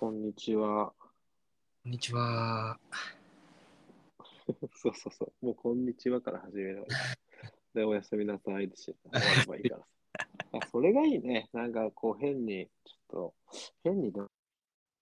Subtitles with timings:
[0.00, 0.94] こんにちは。
[1.82, 2.80] こんにちは。
[4.74, 5.44] そうそうそう。
[5.44, 6.86] もうこんにちはから始めればいい。
[7.74, 9.86] で、おやすみなさいでし終わればいいからさ。
[10.64, 11.50] あそれがいいね。
[11.52, 13.34] なんかこう変に、ちょっと、
[13.84, 14.22] 変にで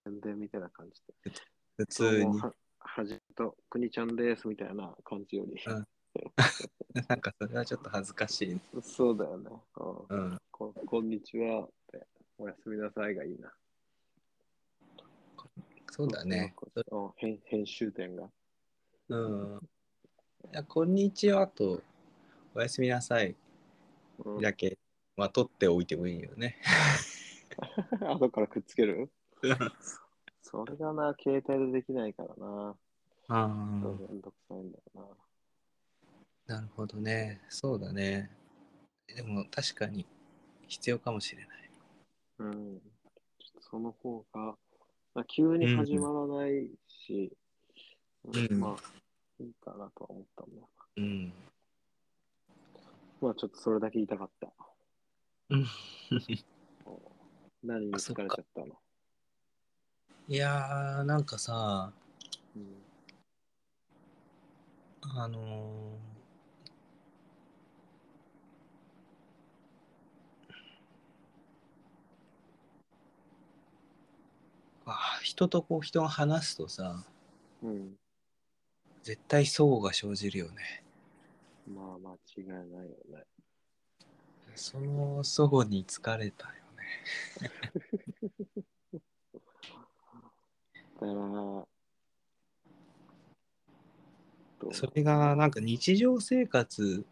[0.03, 1.31] 宣伝みたいな感じで。
[1.77, 2.37] 普通に。
[2.37, 5.53] ははじめと、くにちゃんですみたいな感じより。
[5.65, 5.87] うん
[7.07, 8.59] なんかそれはちょっと恥ずかしい。
[8.81, 9.49] そうだよね、
[10.09, 10.41] うんうん。
[10.51, 10.73] こ。
[10.73, 12.05] こんにちはって、
[12.37, 13.53] おやすみなさいがいいな。
[15.91, 16.53] そうだね。
[16.91, 18.29] うん編編集点が。
[19.09, 19.59] うん。
[20.51, 21.81] いやこんにちはと、
[22.55, 23.35] おやすみなさい
[24.23, 24.77] うん、だけ、
[25.17, 26.57] まあ、取っておいてもいいよね。
[28.01, 29.09] 後からくっつける？
[30.41, 32.75] それがな、携帯でできないからな。
[33.27, 33.53] あめ
[34.07, 35.17] あ、んどくさいんだよ
[36.47, 37.41] なるほどね。
[37.49, 38.31] そうだね。
[39.07, 40.05] でも確かに
[40.67, 41.71] 必要かもしれない。
[42.39, 42.45] な。
[42.45, 42.81] うん。
[43.59, 44.57] その方が、まあ、
[45.25, 47.31] 急に始まらないし、
[48.25, 50.67] うんうんまあ、いいかなとは思ったんだよ
[50.97, 51.27] うん。
[51.27, 51.33] な。
[53.21, 54.51] まあ、ちょっとそれだけ言いたかった。
[55.49, 55.65] うん
[57.63, 58.79] 何に疲れちゃったの？
[60.29, 61.91] いやー、なんかさ、
[62.55, 62.75] うん
[65.01, 66.18] あのー
[74.93, 77.03] あ人とこう人が話すとさ
[77.61, 77.95] うん。
[79.03, 80.83] 絶対相互が生じるよね
[81.67, 83.23] まあ、間違いないよね。
[84.55, 86.89] その相互に疲れたよね
[90.99, 91.67] だから、
[94.73, 97.05] それがなんか日常生活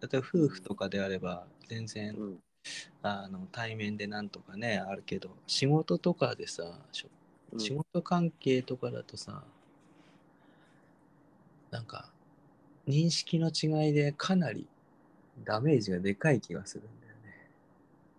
[0.00, 2.42] 例えば夫婦とかであれば全然うん。
[3.24, 6.64] あの対面でなんとかねあるけど仕事とかでさ
[7.58, 9.42] 仕事関係とかだとさ
[11.70, 12.10] なんか
[12.88, 14.66] 認識の違いでかなり
[15.44, 17.50] ダメージがでかい気がするんだよね。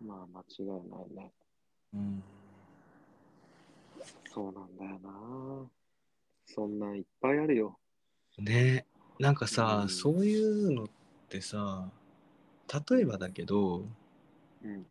[0.05, 1.31] まあ、間違いないね。
[1.93, 2.23] うん、
[4.31, 5.65] そうなんだよな。
[6.45, 7.77] そんなんいっぱいあるよ。
[8.37, 8.85] ね
[9.19, 10.87] なんかさ、うんそういうのっ
[11.29, 11.89] てさ
[12.89, 13.83] 例えばだけど
[14.67, 14.85] うん。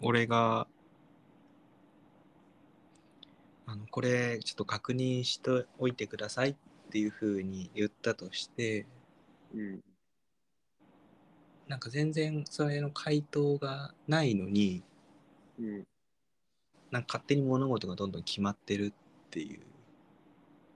[0.00, 0.66] 俺が
[3.66, 6.56] あのこれちょっと確認しておいてくださいっ
[6.90, 8.86] ていうふうに言ったとして
[9.54, 9.80] うん。
[11.68, 14.82] なんか全然それの回答がないのに
[15.58, 15.86] うん。
[16.90, 19.60] なんか勝手に物事がどんどん決まってるっていう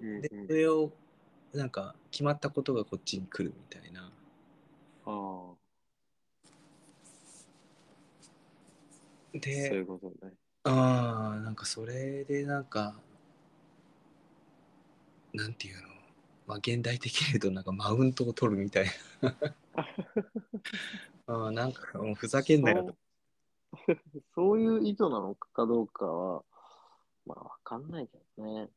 [0.03, 0.21] うん。
[0.21, 0.93] でうんそれを
[1.55, 4.11] なんか決まったことがこっちに来るみたいな
[5.05, 5.53] ああ、
[9.32, 10.32] そういでうことね。
[10.65, 12.94] ああなんかそれでなんか
[15.32, 15.88] なんていうの？
[16.47, 18.87] まあ現代的に言うとなんかマウントを取るみたい
[19.20, 19.34] な
[21.26, 22.97] あーなんかもうふざけんなよと
[23.87, 26.44] そう そういう意図なのかどうかは、
[27.25, 28.69] まあ、わかんないけどね。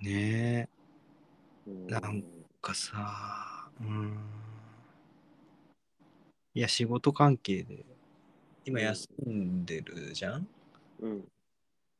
[0.00, 0.68] ねえ
[1.66, 1.86] うん。
[1.88, 2.22] なん
[2.60, 4.16] かさうん
[6.54, 7.84] いや仕事関係で
[8.68, 10.46] 今休んでるじゃん、
[11.00, 11.24] うん。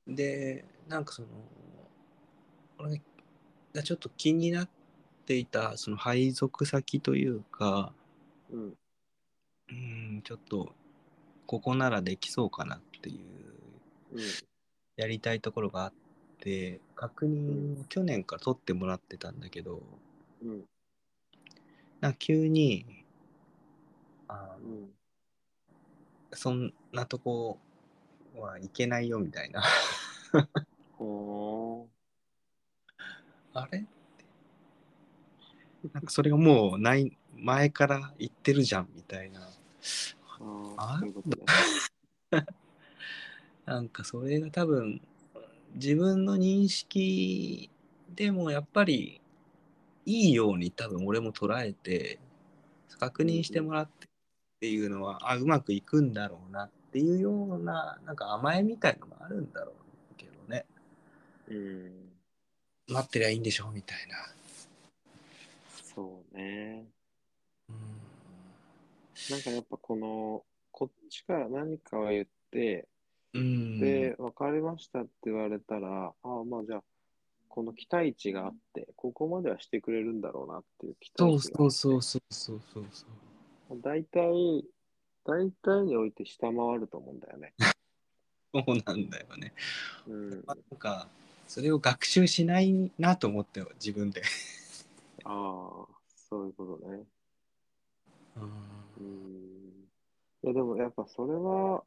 [0.06, 1.28] でなんかその
[2.78, 3.00] 俺
[3.72, 4.68] がちょっと気になっ
[5.24, 7.94] ていたその配属先というか
[8.50, 8.74] うん。
[9.70, 10.74] うんちょっと
[11.46, 14.20] ここならできそうかなっていううん。
[14.96, 15.92] やりたいところがあっ
[16.40, 19.82] て確認を去年から取ってもらってたんだけど
[20.42, 20.64] うん。
[22.02, 22.84] な急に
[24.28, 24.97] あのうん。
[26.32, 27.58] そんなとこ
[28.36, 29.62] はいけないよみたいな
[30.92, 31.88] ほ
[33.54, 33.84] あれ？
[35.92, 40.74] なんかそれがもうない前から言ってるじゃんみたいなー。
[40.76, 41.02] ああ。
[43.64, 45.00] なんかそれが多分
[45.74, 47.70] 自分の認識
[48.14, 49.20] でもやっぱり
[50.06, 52.18] いいように多分俺も捉えて
[52.98, 54.08] 確認してもらって
[54.58, 59.72] っていうのは、あうまくいくんだろうなっていうようななんか甘えみたいのもあるんだろ
[60.12, 60.66] うけどね
[61.46, 61.92] うん。
[62.88, 64.16] 待ってりゃいいんでしょみたいな。
[65.94, 66.84] そうね。
[67.68, 67.76] うん
[69.30, 72.88] なんかやっぱこの、こっちから何かを言って、
[73.34, 76.82] うん、で、分かりましたって言われたら、ああ、まあじゃあ、
[77.48, 83.10] この期待値があって、ここまではしてくれるんだろうなっていう期待値がそうそうそうそうそうそう。
[83.76, 84.64] 大体、
[85.24, 87.54] 大体において下回ると思うんだよね。
[88.54, 89.52] そうなんだよね。
[90.06, 90.30] うん。
[90.30, 91.08] なんか
[91.46, 94.22] それを学習しないなと思って自分で。
[95.24, 95.86] ああ、
[96.30, 97.04] そういうことね。
[98.36, 99.88] うんうん。
[100.44, 101.84] いや、でもやっぱそれは、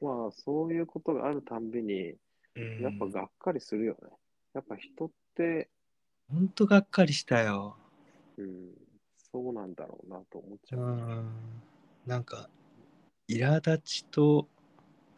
[0.00, 2.14] まあ、そういうことがあるたんびに、
[2.80, 4.08] やっぱがっかりするよね。
[4.54, 5.68] やっぱ人って、
[6.28, 7.76] ほんとがっかりしたよ。
[8.36, 8.72] うん、
[9.32, 10.82] そうなんだろうなと思っちゃうう。
[10.82, 11.62] ん
[12.06, 12.48] なんか
[13.28, 14.48] 苛立ちと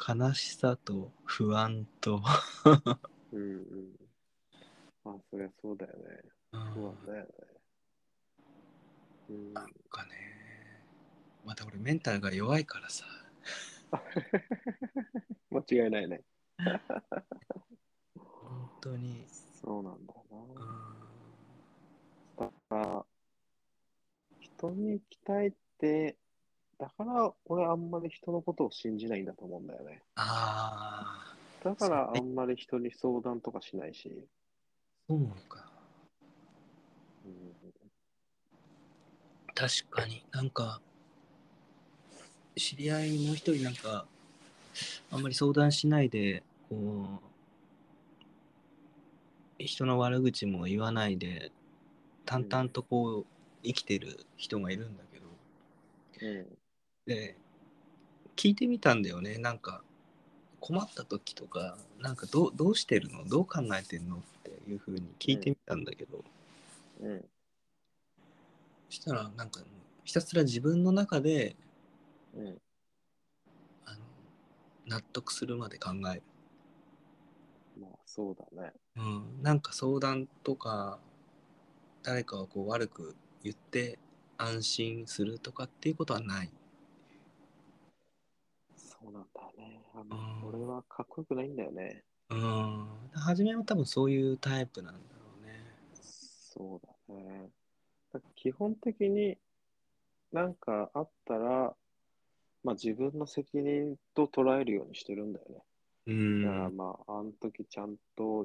[0.07, 2.21] 悲しさと不安と、
[3.33, 3.61] うんうん。
[5.05, 6.01] まあ、そりゃそうだよね。
[6.53, 7.31] うんそうだよね。
[9.31, 9.55] うん。
[9.55, 10.11] なんかね
[11.45, 13.05] また俺メンタルが弱いからさ
[15.51, 16.23] 間違いないね。
[18.17, 19.27] 本当に、
[19.61, 20.65] そうなんだようん
[22.37, 22.47] な。
[22.47, 23.07] だから、
[24.63, 26.17] 人に期待って、
[26.79, 30.03] だから俺あんまり人のことを信じないんだと思うんだよね。
[30.15, 34.25] ああだからあんまり人に相談とかしないし。
[35.09, 35.69] そうか
[37.27, 37.33] うん
[39.55, 40.81] 確かになんか
[42.57, 44.07] 知り合いの一人なんか
[45.11, 47.21] あんまり相談しないでこ
[49.59, 51.53] う人の悪口も言わないで
[52.25, 53.32] 淡々とこう
[53.63, 55.27] 生きてる人がいるんだけど、
[56.21, 56.47] うん。
[57.07, 57.37] で
[58.37, 59.83] 聞いてみたんだよねなんか
[60.61, 63.25] 困った時とかなんかどうどうしてるの？
[63.25, 64.17] どう考えてんの？
[64.17, 66.25] っていうふうに聞いてみたんだけど、
[67.01, 67.25] うん。
[68.89, 69.61] そしたらなんか
[70.05, 71.57] ひたすら自分の中で
[72.35, 72.61] うん。
[73.87, 73.99] あの
[74.87, 76.23] 納得するまで考える、
[77.81, 78.73] まあ、そうだね。
[78.97, 80.99] うん、なんか相談とか
[82.03, 83.99] 誰かをこう悪く言って
[84.39, 86.51] 安心するとかっていうことはない
[88.77, 89.81] そうなんだね。
[89.95, 92.05] あうんの俺はかっこよくないんだよね。
[92.31, 97.51] うん初めは多分そういうタイプなんだろうねそうだね。
[98.13, 99.39] だ基本的に
[100.33, 101.75] なんかあったら、
[102.65, 105.63] まあ自分の責任と捉えるようにしてるんだよね。
[106.07, 108.45] うんだからまあ、あの時ちゃんと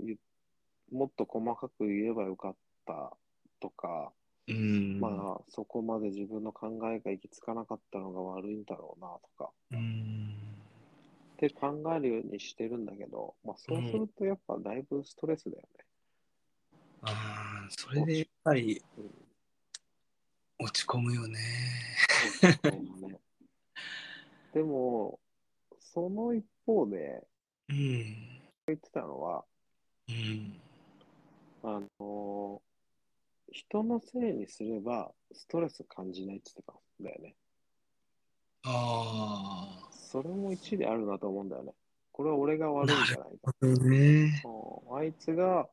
[0.92, 2.56] もっと細かく言えばよかっ
[2.86, 3.18] た
[3.60, 4.12] とか、
[4.48, 5.00] うん。
[5.00, 10.34] まあそこまで自分の考えが行き着かなかったのが悪いんだろうなとか、うん
[11.36, 15.86] って考えるようにしてるんだけど、まあそうするとやっぱだいぶストレスだよね。
[17.04, 19.12] ああそれでやっぱりうん。
[20.60, 21.38] 落ち込むよね。
[22.72, 23.20] ね
[24.54, 25.20] でも、
[25.80, 27.24] その一方で
[27.70, 28.42] うん。
[28.66, 29.46] 言ってたのは、
[30.10, 30.60] うん。
[31.64, 32.62] あの
[33.52, 36.74] 人のせいにすればストレス感じないって言ってた
[37.04, 37.36] んだよね。
[38.64, 41.74] ああそれも一理あるなと思うんだよね。
[42.12, 43.54] これは俺が悪いんじゃないか。
[43.88, 45.68] ねうんあいつが、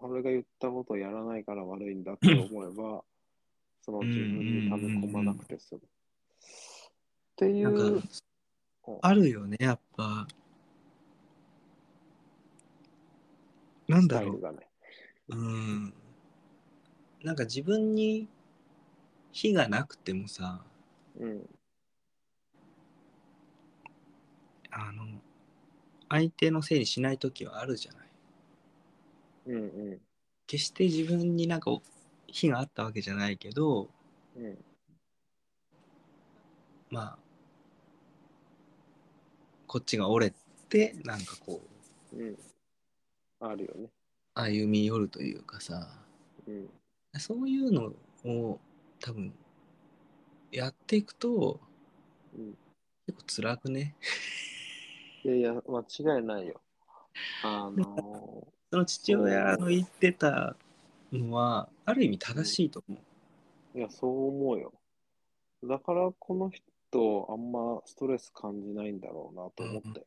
[0.00, 3.04] 俺が言ったことをやらないから悪いんだって思えば、
[3.82, 5.80] その自分に溜め込まなくて済む。
[5.80, 5.82] っ
[7.36, 10.26] ていうか、あるよねやっぱ
[13.88, 14.66] なんスだろうね。
[15.28, 15.94] うん
[17.22, 18.28] なんか自分に
[19.32, 20.62] 非がなくてもさ
[21.18, 21.48] うん。
[24.70, 25.04] あの
[26.08, 28.08] 相手のせいにしない時はあるじゃない
[29.46, 29.54] うん
[29.92, 30.00] う
[30.46, 31.70] 決して自分になんか
[32.26, 33.88] 非があったわけじゃないけど
[34.36, 34.42] ん。
[34.42, 34.58] うん。
[36.90, 37.18] まあ
[39.66, 40.34] こっちが折れ
[40.68, 41.60] てなんかこ
[42.12, 42.36] ううん。
[43.40, 43.88] あるよね。
[44.34, 45.88] 歩み寄るというかさ
[46.46, 46.68] うん。
[47.18, 47.92] そういうの
[48.24, 48.60] を
[49.00, 49.32] 多分
[50.52, 51.60] やっていくと
[52.36, 52.54] うん。
[53.06, 53.94] 結構辛くね？
[55.24, 56.60] いやいや、間違いないよ。
[57.42, 60.56] あの その父親の言ってた
[61.12, 62.98] のはある意味正しいと思
[63.74, 63.78] う。
[63.78, 64.72] いや、そう思うよ。
[65.64, 70.06] だから、この人、あんまストレス感じないんだろうなと思ったよ。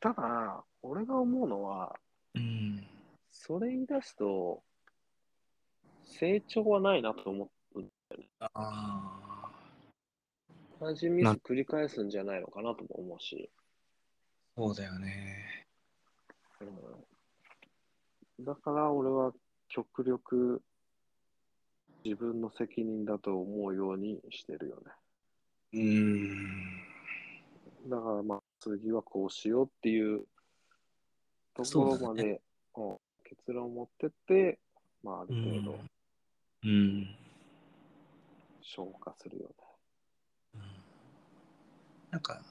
[0.00, 1.94] ただ、俺が思うのは、
[2.34, 2.86] うん。
[3.30, 4.62] それ言い出すと、
[6.06, 7.84] 成長はないなと思う。
[8.40, 9.50] ああ。
[10.80, 13.50] 同じミス繰り返すんじゃないのかなとも思うし。
[14.56, 15.66] そうだよね。
[16.60, 19.32] うん、だから、俺は
[19.68, 20.62] 極力
[22.04, 24.92] 自分の責任だと思うようにしてるよね。
[25.72, 26.86] うん。
[27.88, 30.24] だからまあ次はこうしようっていう
[31.54, 32.40] ところまで、
[32.76, 32.96] うん
[33.28, 34.60] 結論を持ってって、
[35.02, 35.78] まあある程度
[36.64, 37.16] うん。
[38.62, 39.66] 消化するよね。
[42.10, 42.42] なんか、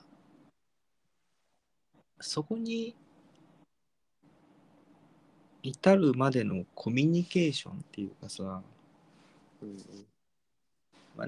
[2.19, 2.95] そこに
[5.63, 8.61] 至るまでのコミュニケーションっていうかさ、
[9.61, 9.77] うんうん
[11.17, 11.27] まあ、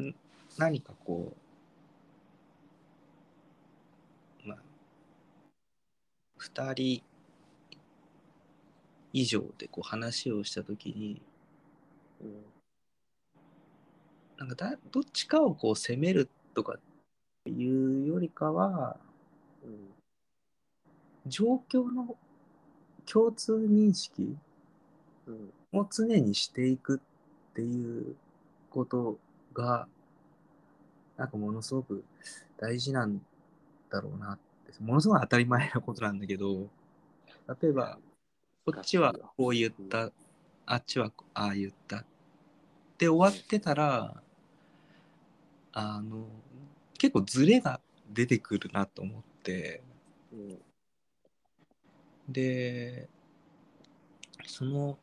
[0.58, 1.34] 何かこ
[4.46, 4.58] う、まあ、
[6.40, 7.04] 2人
[9.14, 11.22] 以上でこう話をした時に
[12.22, 12.57] うん
[14.38, 16.80] なんかだどっちかをこう責めるとかっ
[17.44, 18.98] ていうよりかは
[19.64, 19.90] うん
[21.26, 22.16] 状況の
[23.06, 24.38] 共通認識
[25.26, 27.02] うんを常にしていく
[27.52, 28.16] っていう
[28.70, 29.20] こと
[29.54, 29.88] が
[31.18, 32.04] なんかものすごく
[32.58, 33.20] 大事なん
[33.90, 34.42] だろうなって。
[34.82, 36.68] ものすごい当たり前なことなんだけど
[37.62, 37.98] 例えば
[38.66, 40.12] こっちはこう言った、
[40.66, 42.00] あっちはああ言った。
[42.00, 42.06] っ
[42.98, 44.22] て終わってたら
[45.80, 46.26] あの
[46.98, 47.80] 結構ズレが
[48.12, 49.84] 出てくるなと思って。
[50.34, 50.58] うん
[52.30, 53.08] で
[54.46, 54.98] その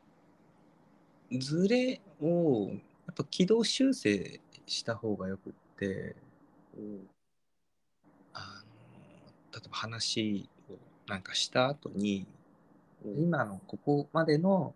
[1.31, 2.75] ズレをや
[3.11, 6.15] っぱ軌道修正した方がよくって。
[6.77, 7.09] うん
[8.33, 10.73] あの例えば話を
[11.07, 12.27] なんかした後に
[13.03, 14.75] うん今のここまでの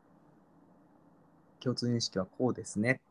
[1.59, 3.01] 共通認識はこうですね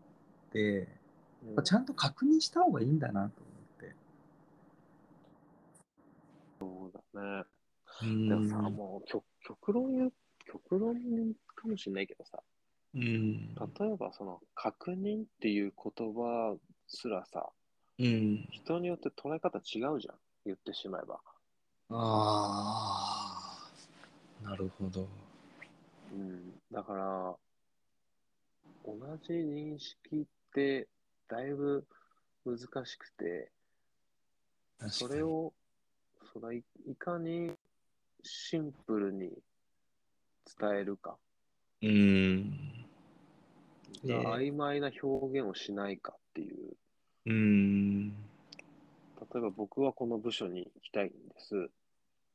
[0.49, 0.98] って
[1.47, 3.95] やっぱちゃんと確認した方がいいんだなと思って。
[6.61, 7.45] そうだね。
[8.03, 10.13] うんでもさ、もう極極論言う、
[10.47, 10.95] 極論
[11.55, 12.43] かもしれないけどさ、
[12.95, 13.55] うん。
[13.55, 17.49] 例えばその確認っていう言葉すらさ、
[17.99, 18.47] うん。
[18.51, 21.21] 人によって捉え方違うじゃん、言ってしまえば。
[21.91, 23.69] あ
[24.45, 25.09] あ、なるほど。
[26.13, 27.35] うん、だから、
[28.85, 30.89] 同じ認識って
[31.29, 31.87] だいぶ
[32.45, 33.51] 難しくて、
[34.89, 35.53] それを、
[36.33, 37.53] そのいいかに
[38.23, 39.31] シンプルに
[40.59, 41.17] 伝えるか、
[41.83, 41.89] うん。
[44.05, 46.77] ええ曖昧な表現をしないかっていう、
[47.27, 48.09] うん。
[48.11, 48.15] 例
[49.37, 51.71] えば僕はこの部署に行きたいんです。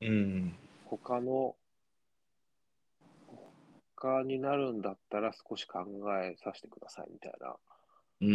[0.02, 0.56] うん。
[0.86, 1.56] 他の、
[3.96, 5.80] 他になるんだったら少し考
[6.22, 7.56] えさせてくださいみたいな。
[8.24, 8.30] うん。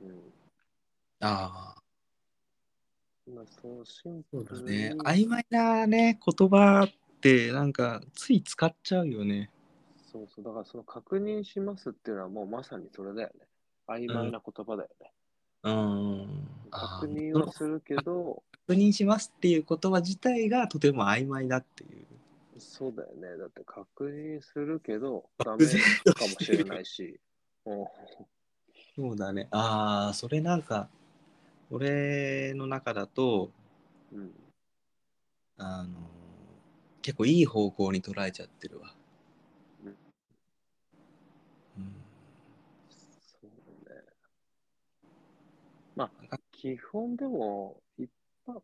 [0.00, 0.08] うん。
[0.08, 0.32] うん。
[1.20, 1.82] ああ、
[3.30, 4.94] まあ、そうシンそプルね。
[4.94, 9.50] に、曖昧なね、言葉ってなんかつい使っちゃうよね。
[10.10, 13.46] そうそう、だからその確認しますっていうのはもうまさにそれだよね。
[13.88, 15.12] 曖昧な言葉だよね。
[15.62, 16.48] うん。
[16.70, 22.06] あ確ー認はするけど、確認しますっていう言葉自体がとても曖昧だっていう。
[22.58, 23.36] そうだよね。
[23.38, 25.80] だって確認するけど、ダメ然
[26.14, 27.20] かもしれないし。
[27.68, 27.86] うん
[28.96, 29.46] そうだね。
[29.52, 30.88] ああ、それなんか、
[31.70, 33.50] 俺の中だと、
[34.12, 34.32] うん。
[35.56, 35.88] あの、
[37.00, 38.92] 結構いい方向に捉えちゃってるわ。
[39.84, 39.96] うんうん、
[43.20, 43.46] そう
[43.88, 44.02] ね。
[45.94, 47.80] まあ、基本でも、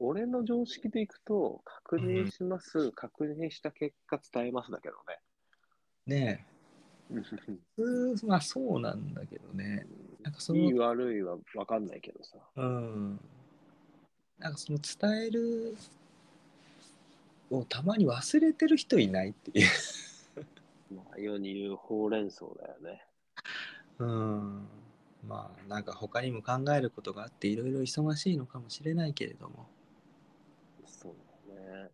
[0.01, 5.21] 俺の常識でいくと、確認します、確認した結果伝えますだけどね。
[6.07, 6.54] ねえ、
[7.23, 9.87] 普通、まあそうなんだけどね。
[10.23, 12.39] なんかそのいい悪いは分かんないけどさ。
[12.57, 13.21] うん。
[14.39, 15.77] なんかその伝える
[17.51, 19.67] をたまに忘れてる人いないっていう。
[20.95, 23.05] まあ、世に言うほうれん草だよね。
[23.99, 24.67] うん。
[25.27, 29.67] まあなんか他にも考えることがあっていろいろ忙しいのかもしれないけれども。
[30.87, 31.15] そう
[31.49, 31.91] だね。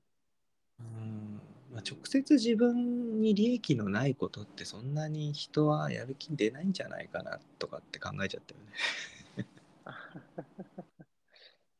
[0.80, 1.40] うん
[1.72, 9.46] まあ、直接自分に利益のないことってそんなに人はやる気出ないんじゃないかなとかって考えちゃったよね。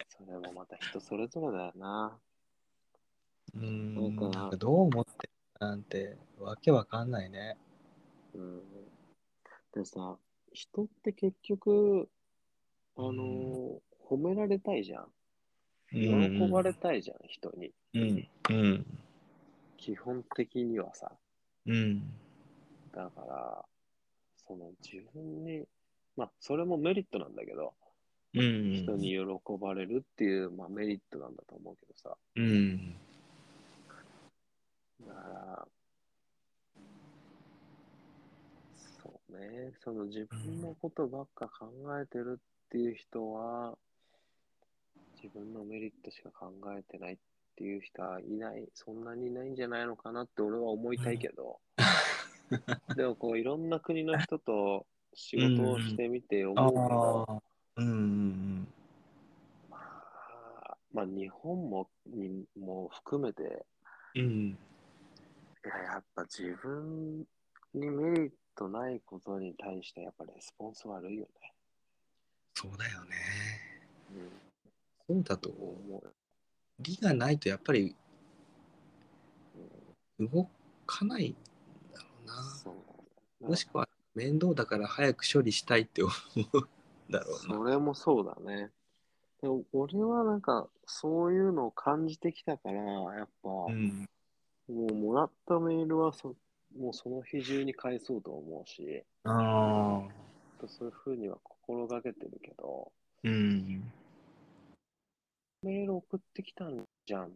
[0.09, 2.19] それもまた人それぞれだよな。
[3.55, 7.57] うんなんかどう思ってるなんてわけわかんないね。
[8.35, 8.63] うん。
[9.75, 10.17] でさ、
[10.53, 12.09] 人って結局、
[12.97, 13.81] あのーうん
[14.11, 15.07] 褒められたいじゃん
[15.93, 17.73] 喜ばれたいじゃん、人に。
[17.95, 18.87] うんうん
[19.81, 21.11] 基本的にはさ。
[21.67, 22.03] うん
[22.93, 23.65] だから、
[24.47, 25.65] その自分に、
[26.17, 27.73] まあ、それもメリットなんだけど、
[28.35, 29.25] うん人に喜
[29.61, 32.17] ばれるっていう、まあ、メリットなんだと思うけどさ。
[32.37, 32.95] うん
[35.07, 35.69] だから、
[39.03, 43.79] そうね、その自分のことばっか考えてるっていう人は、
[45.23, 47.17] 自分のメリットしか考えてないっ
[47.61, 51.59] ていう人はいない、そんなにいないんじゃないのかなって俺は思いたいけど、
[52.97, 57.43] でもこういろんな国の人と仕事をしてみて思あうけど、あ
[57.77, 58.69] うんうん
[59.69, 63.67] まあ、まあ日本もにも含めて、
[64.15, 64.23] うん。
[64.23, 64.57] い
[65.69, 67.27] や、やっぱ自分
[67.75, 71.53] にメリットないことに対して、やっぱレスポンス悪いよね。
[72.55, 73.17] そうだよね。
[75.09, 75.15] うん。
[75.15, 76.15] そうだと思思う。
[76.81, 76.83] う。
[76.83, 77.95] 理がないとやっぱり
[80.19, 80.49] うん動
[80.87, 81.37] かないん
[81.95, 82.43] だろうな。
[82.43, 82.71] そ
[83.41, 83.49] う。
[83.49, 86.13] もしくは面倒だから早く処理したいって思
[86.53, 86.69] う
[87.11, 87.57] だろうな。
[87.57, 88.71] それもそうだね。
[89.41, 94.09] でも俺はなんか、そういうのを感じてきたから、やっぱ、うん。
[94.69, 96.35] もうもらったメールはそ、
[96.79, 100.69] もうその日中に返そうと思うし、ああ。
[100.69, 102.93] そういうふうには心がけてるけど、
[103.25, 103.91] うん。
[105.63, 107.33] メール送ってきたんじゃん。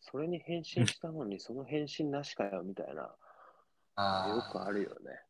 [0.00, 3.10] それに返信したのに、その返信なしかよ、みたいな、
[3.96, 5.20] あよくあるよね。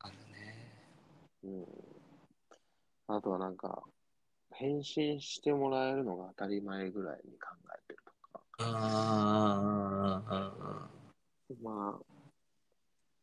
[0.00, 0.72] あるね。
[1.44, 1.66] うん。
[3.08, 3.82] あとはなんか、
[4.52, 8.44] 返信してもらえるのが当たり前ぐらいに考えてるとか。
[8.58, 10.88] ああ。
[11.62, 12.14] まあ、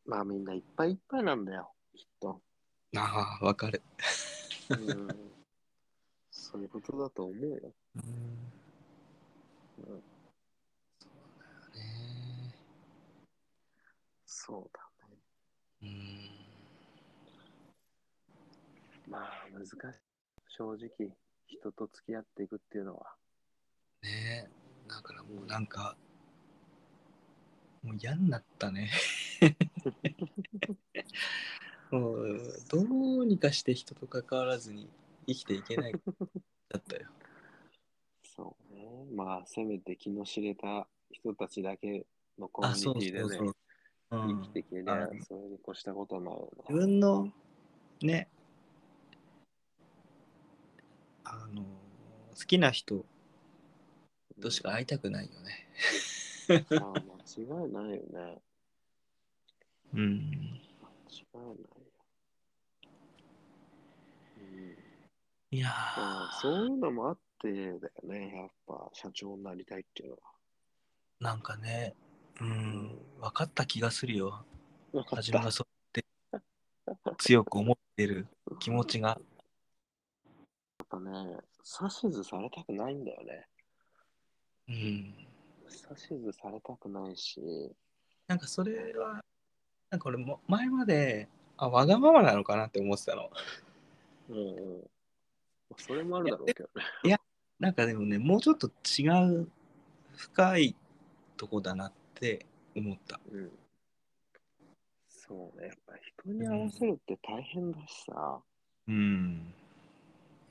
[0.06, 2.42] まあみんないっぱいいっぱいなんだよ、きっと。
[2.98, 3.82] ああ、わかる。
[4.70, 5.27] うん。
[6.50, 7.58] そういうことだと思うよ。
[7.98, 8.04] うん。
[9.86, 10.02] うん、ね
[14.26, 15.18] そうだね。
[15.84, 15.90] うん。
[19.12, 19.78] まあ難しい。
[20.48, 20.90] 正直、
[21.48, 23.14] 人と付き合っていくっていうのは。
[24.04, 24.50] ね
[24.88, 25.98] だからもうなんか、
[27.84, 28.90] もう嫌になったね。
[31.92, 32.40] もう、
[32.70, 34.90] どうにかして人と関わらずに
[35.28, 35.92] 生きていけない
[36.70, 37.08] だったよ。
[38.24, 39.06] そうね。
[39.14, 42.06] まあ、せめて気の知れた人たちだけ
[42.40, 43.48] のコミュニティでね、そうそう。
[43.48, 43.58] うん
[44.10, 47.30] 生きていけりゃあ、それに越したことはないよ自分の
[48.02, 48.30] ね
[51.26, 51.64] あの
[52.34, 54.44] 好きな人な。
[54.44, 55.68] としか会いたくないよね。
[56.72, 58.42] あ、間違いないよね。
[59.94, 60.02] うん。
[60.02, 61.68] 間違いないよ。
[64.38, 64.78] うん。
[65.50, 68.36] いやまあ、そういうのもあってだよね。
[68.36, 70.20] やっぱ、社長になりたいっていうのは。
[71.22, 71.96] ーなんかね
[72.42, 74.46] うん分かった気がするよ。
[74.92, 75.68] わかったはじめがそう
[76.34, 78.28] やって強く思ってる
[78.60, 79.10] 気持ちが。
[79.10, 79.16] や
[80.84, 81.12] っぱね、
[82.02, 83.48] 指図されたくないんだよね。
[84.68, 84.76] うん。
[84.76, 87.42] 指図されたくないし、
[88.28, 89.24] なんかそれは
[89.90, 93.30] なんか俺も前まであわがままなのかなって思ってたの。
[94.30, 94.42] うんう
[94.80, 94.84] ん。
[95.76, 96.70] それもあるだろうけど
[97.04, 97.18] ね。
[97.60, 99.10] なんかでもねもうちょっと違
[99.42, 99.50] う
[100.16, 100.76] 深い
[101.38, 103.20] とこだなって思った。
[103.32, 103.52] うん。
[105.08, 105.68] そうね。
[105.68, 108.42] やっぱ人に合わせるって大変だしさ。
[108.88, 109.54] うん。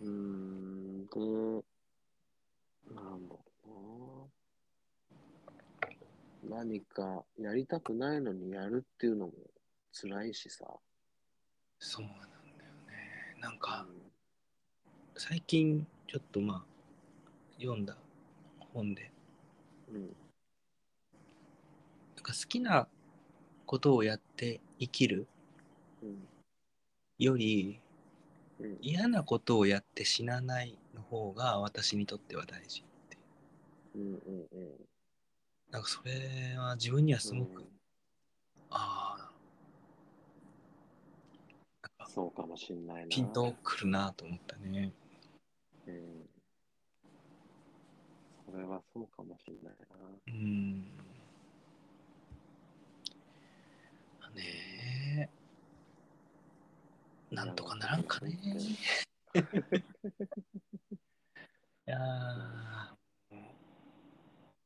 [0.01, 1.65] うーん、で、
[2.95, 4.31] なんだろ
[6.45, 6.59] うな。
[6.59, 9.33] 何かやりたくないのにやるっていうのも
[9.93, 10.65] 辛いしさ。
[11.79, 13.41] そうなんだよね。
[13.41, 13.87] なんか
[15.19, 16.63] 最近ちょっとまあ
[17.59, 17.97] 読んだ
[18.75, 19.11] 本で
[19.91, 20.01] うん。
[20.03, 20.11] なん
[22.23, 22.87] か好きな
[23.65, 25.27] ことをやって生きる
[26.03, 26.29] うん。
[27.19, 27.81] より
[28.61, 28.77] うん。
[28.83, 33.17] 嫌なことをやって死なないの方が私にとっては大事って
[33.95, 34.03] うん。
[34.03, 34.11] うん。
[34.11, 34.19] うん。
[35.71, 37.67] なんかそれは自分にはすごく、うん
[38.71, 39.31] ああ
[41.83, 43.09] なんかそうかもしんないな。
[43.09, 44.93] ピンとくるなと思ったね。
[45.87, 46.29] うん。
[48.45, 49.97] それはそうかもしんないな。
[50.27, 50.83] うん。
[54.35, 55.31] ね
[57.33, 57.35] え。
[57.35, 58.39] なんとかならんかね。
[61.89, 62.01] いやー、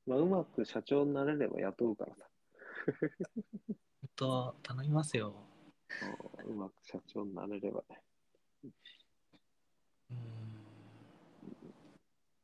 [0.07, 2.27] まあ、うまく社長になれれば雇うからさ。
[2.87, 5.35] ほんと頼みますよ。
[6.47, 8.03] うんうまく社長になれればね。
[10.11, 10.71] うん。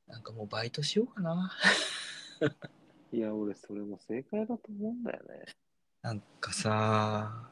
[0.09, 1.53] なんかもうバイトしようかな。
[3.12, 5.45] いや、俺、それも正解だと思うんだよね。
[6.03, 7.51] なんかさ、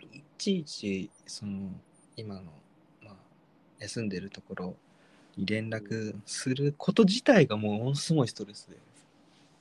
[0.00, 1.70] いちいち、その、
[2.16, 2.42] 今の、
[3.02, 3.14] まあ、
[3.80, 4.76] 休んでるところ
[5.36, 8.76] に連絡すること自体がものすごいストレスで。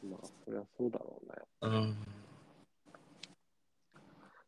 [0.10, 1.36] まあ、それはそうだろうね。
[1.62, 1.98] うん。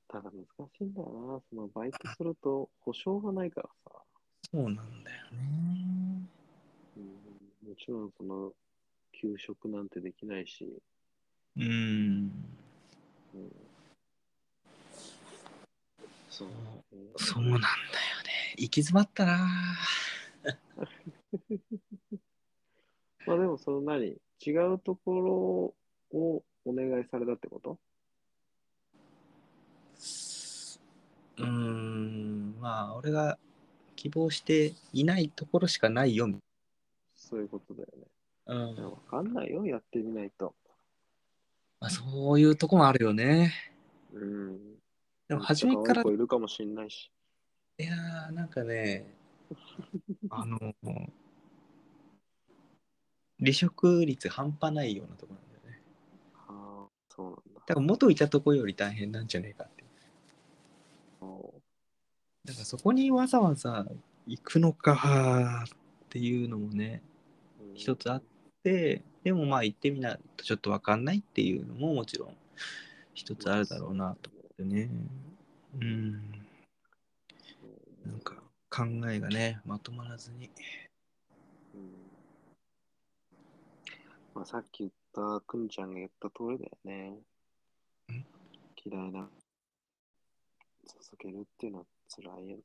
[0.08, 1.42] ただ難しいんだよな。
[1.50, 3.92] そのバイトすると保証がないからさ。
[4.52, 6.37] そうなんだよね。
[7.78, 8.52] ちろん、その、
[9.14, 10.82] 休職なんてできないし。
[11.58, 12.32] うん。
[13.34, 13.52] うん、
[16.30, 16.54] そう、ね。
[17.18, 17.68] そうなんだよね。
[18.58, 19.48] 行き詰まったな。
[23.26, 24.16] まあでもその何？
[24.46, 25.34] 違うところ
[26.20, 27.80] をお願いされたってこと？
[31.38, 33.38] うーん、まあ、俺が
[33.96, 36.28] 希望していないところしかないよ。
[37.30, 38.08] そういうことだよね。
[38.46, 40.56] うんいやわかんないよ、やってみないと。
[41.82, 43.54] まあ、そういうとこもあるよね。
[44.14, 44.58] うん。
[45.28, 47.12] でも初めから、可愛い子いるかもしんないし。
[47.78, 49.14] いやー、なんかね、
[50.32, 50.58] あの、
[53.40, 55.82] 離職率半端ないようなところなんだよね。
[56.48, 57.42] ああ、そうなんだ。
[57.56, 59.84] だから元いたとこより大変なんじゃねえかって。
[61.20, 61.54] お
[62.46, 63.86] だからそこにわざわざ
[64.26, 65.68] 行くのかっ
[66.10, 67.17] ていうのもね、うん
[67.78, 68.24] 一つあっ
[68.64, 72.36] て、でもまあ行ってみないとちょっとわかんないっていうのももちろん
[73.14, 74.90] 一つあるだろうなと思ってね。
[75.80, 76.12] うん。
[78.06, 78.36] なんか
[78.70, 80.50] 考えがね、まとまらずに。
[81.76, 81.92] うん
[84.34, 88.26] まあ、さっき言ったくんちゃんが言った通りだよねん。
[88.86, 89.28] 嫌いな
[90.86, 92.64] 続けるっていうのは辛いよね。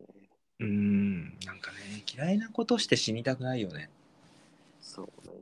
[0.61, 1.23] うん。
[1.45, 3.91] なんかね、嫌いなことして死にたくないよね。
[4.83, 5.35] そうね。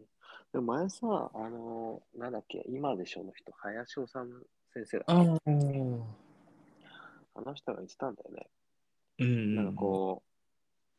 [0.53, 4.27] でも前さ、あの、なんだっけ、今でしょの人、林修先
[4.85, 5.25] 生だああ。
[7.35, 8.47] あの人が言ってたんだよね。
[9.19, 9.55] うん。
[9.57, 10.23] なんかこ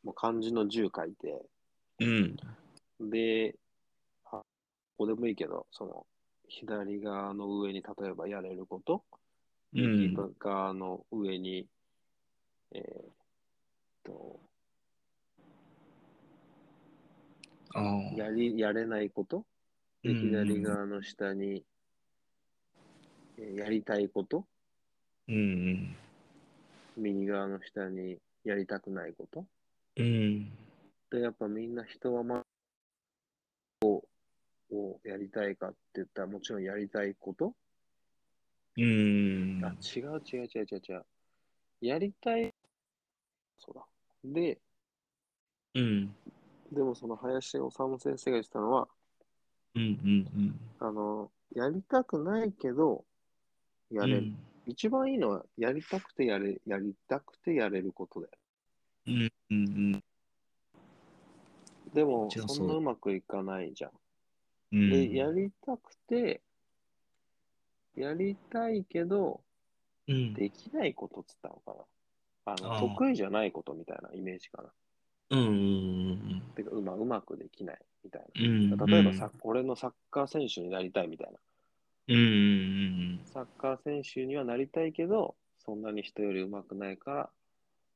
[0.04, 1.46] う、もう漢字の10書いて、
[2.00, 3.10] うん。
[3.10, 3.56] で、
[4.26, 4.46] あこ
[4.98, 6.06] こでもいいけど、その、
[6.48, 9.04] 左側の上に例えばやれること、
[9.74, 11.68] うん右側の上に、
[12.74, 12.84] えーっ
[14.04, 14.52] と、ああ。
[18.18, 19.46] やり、やれないこと、
[20.04, 21.64] で、うん左側の下に、
[23.38, 24.46] えーやりたいこと、
[25.28, 25.96] うん。
[26.98, 29.46] 右側の下にやりたくないこと？
[29.98, 30.52] うん。
[31.10, 32.44] で、やっぱみんな人はまあ、
[33.86, 34.04] を
[34.72, 37.56] をやりたいかって言ったらもちろんやりたいこと、
[38.78, 39.62] うん。
[39.64, 41.06] あ、違う違う違う違う違う。
[41.82, 42.54] やりたい、
[43.60, 43.86] そうだ。
[44.24, 44.60] で、
[45.76, 46.16] うん。
[46.72, 48.88] でもその林修先生が言ってたのは、
[49.76, 49.82] うん。
[49.82, 50.56] うん。
[50.80, 53.04] あの、やりたくないけど、
[53.92, 54.18] やれる。
[54.20, 54.38] うん。
[54.68, 58.32] 一番いいのは、やりたくてやれ、やりたくてやれることだよ。
[59.08, 59.32] うん。
[59.54, 59.56] う
[59.98, 60.04] ん。
[61.94, 63.92] でも、そうそんなうまくいかないじゃん。
[64.74, 64.90] うん。
[64.90, 66.42] で、やりたくて、
[67.96, 69.42] やりたいけど、
[70.08, 70.34] うん。
[70.34, 72.54] できないことっつったのかな。
[72.54, 74.70] あのああ得意じゃないことみたいなイメージかな。
[75.32, 75.40] うん。
[75.40, 76.41] うん。
[76.52, 78.70] てかうまうまくできないみたいうん。
[78.70, 78.88] な。
[78.88, 81.40] 例えばさ、俺のサッカー選手になりたいみたいな。
[82.08, 82.16] うん。
[82.16, 83.20] うん。
[83.34, 87.30] サッカー選手にはなりたいけど、そんなに人よりうまくないから、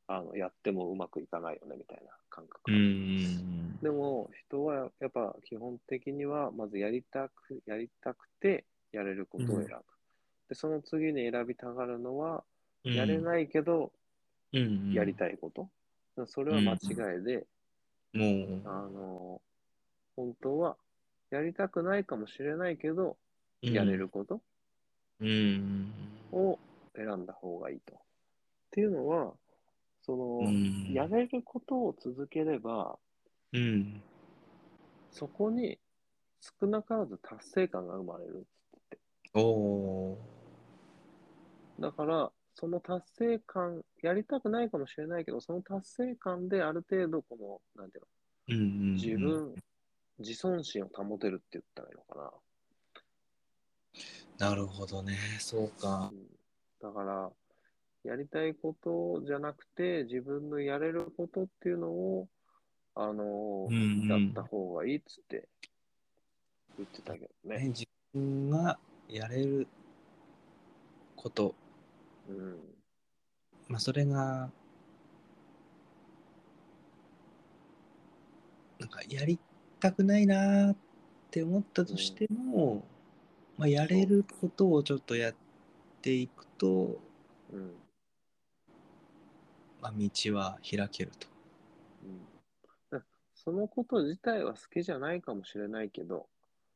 [0.08, 2.72] あのやってもうまくいかないよねみたいな感覚。
[2.72, 3.80] うん。
[3.82, 9.74] でも、人はやっぱ基本的には、まずやりたく、やりたくて、やれることを選ぶ。
[10.50, 12.44] で、その次に選びたがるのは、
[12.84, 13.18] やれい。
[13.20, 13.92] ないけど、
[14.54, 14.94] うん。
[14.94, 15.70] やりたいこと。
[16.28, 17.46] それは間違いで、
[18.16, 18.62] もう。
[18.66, 19.42] あの、
[20.16, 20.78] 本当は、
[21.30, 23.18] やりたくないかもしれないけど、
[23.62, 24.42] やれること
[25.20, 25.92] うん。
[26.32, 26.60] を
[26.96, 27.96] 選んだ方がいいと。
[27.96, 27.98] っ
[28.72, 29.34] ていうのは、
[30.02, 30.94] その、うん。
[30.94, 32.98] やれることを続ければ、
[33.54, 34.02] うん。
[35.12, 35.80] そこに
[36.42, 38.46] 少なからず達成感が生まれる
[38.78, 39.00] って
[39.34, 40.18] おお
[41.80, 48.56] だから、その達成感、やりたくないかもしれないけど、その達成感である程度、この、なんていうー。
[48.56, 48.88] うん。
[48.94, 49.56] の、自分、
[50.20, 52.32] 自尊心を保てるって言ったらいいのか
[54.40, 54.50] な。
[54.50, 55.18] なるほどね。
[55.40, 56.12] そうか。
[56.12, 56.26] うん
[56.82, 57.32] だから、
[58.04, 62.28] やりたいことじゃなくて、自分のやれることっていうのを、
[62.94, 65.50] あのうんうんやった方がいいっつって
[66.78, 67.58] 言ってたけどね。
[67.58, 68.78] ね自分が
[69.10, 69.68] やれる
[71.16, 71.56] こと、
[72.28, 72.60] うん。
[73.68, 74.52] まあ、それが、
[78.80, 79.40] なんかやり
[79.80, 80.76] たくないなーっ
[81.32, 82.86] て思ったとしても、
[83.58, 85.36] まあ、やれることをちょっとやっ
[86.02, 87.00] ていくと、
[87.52, 87.74] うん。
[89.82, 91.28] まあ、道は開けると。
[92.04, 92.20] うん
[92.92, 96.28] だそのこと自体は好きじゃないかもしれないけど、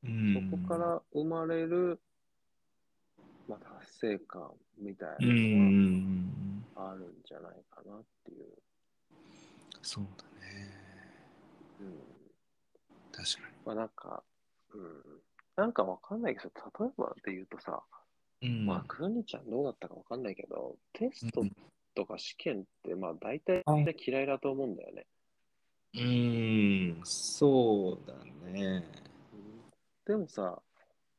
[0.04, 2.00] うんそこから生まれる、
[3.50, 6.64] まあ、達成感みたいなのん。
[6.76, 8.48] はあるんじゃないかなっていう。
[9.82, 10.72] そうだね。
[11.82, 11.98] うん。
[13.12, 14.24] 確かまあなんか、
[14.72, 15.02] うん、
[15.56, 17.82] なんかわかんないけど、例えばで言うとさ、
[18.42, 18.50] に。
[18.50, 18.66] うん。
[18.68, 21.44] まあ、くるみちゃんどうだったかわかんないけど、テスト
[21.96, 23.64] とか試験って、まあ大体
[24.06, 25.08] 嫌いだと思うんだよね。
[25.96, 28.14] うん、そうだ
[28.52, 28.84] ね。
[30.06, 30.62] でもさ、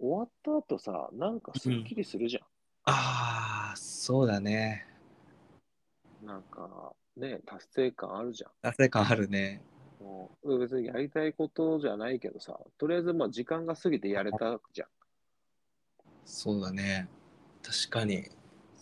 [0.01, 2.43] 終わった後さ、なんかすっきりするじゃん。
[2.85, 4.87] ああ、そうだね。
[6.23, 8.51] なんか、ね、達成感あるじゃん。
[8.63, 9.63] 達成感あるね。
[10.01, 14.89] もう別にやりたいことじゃないけどさ、とりあえずまあ時間が過ぎてやれたじゃん。
[16.25, 17.07] そうだね。
[17.63, 18.25] 確かに。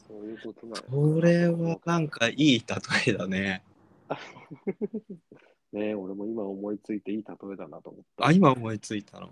[0.06, 0.84] そういうことだよ。
[0.88, 3.64] これはなんかいい例えだね。
[5.72, 8.26] ね俺も今思いついていい例えだなと思った。
[8.26, 9.30] あ、今思いついたの？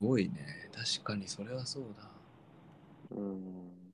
[0.00, 0.70] ごいね。
[0.72, 2.10] 確かにそれはそうだ。
[3.10, 3.92] うん。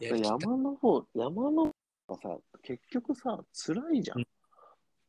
[0.00, 1.74] やりきった山の方、山の
[2.08, 4.26] 方はさ、結局さ、辛いじゃん。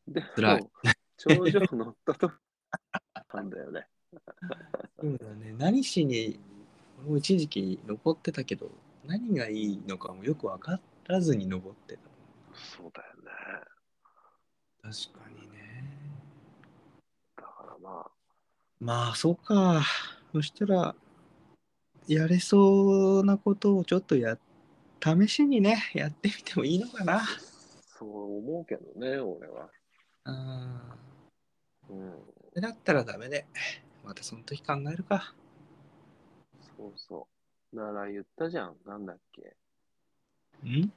[0.08, 0.72] で、辛いも
[1.18, 2.32] 頂上乗ったと
[3.34, 3.88] なんだよね。
[5.00, 5.56] そうだね。
[5.58, 6.40] 何しに、
[7.00, 8.70] 俺も一時期登ってたけど、
[9.06, 12.02] 何がいいのかもよく分からずに登ってた。
[12.54, 13.32] そうだよね。
[14.82, 15.84] 確かにね。
[17.38, 18.12] だからまあ、
[18.82, 19.84] まあ、そうか。
[20.32, 20.96] そしたら、
[22.08, 24.40] やれそうなことをちょっとや、
[25.04, 27.22] 試しにね、やってみてもいいのかな。
[28.00, 29.70] そう思うけどね、俺は。
[30.24, 30.96] あ
[31.90, 32.16] うん。
[32.56, 33.46] ーだったらダメで、
[34.04, 35.36] またその時考えるか。
[36.76, 37.28] そうそ
[37.74, 37.76] う。
[37.76, 38.76] なら言ったじゃん。
[38.86, 39.56] なんだっけ。
[40.68, 40.92] ん？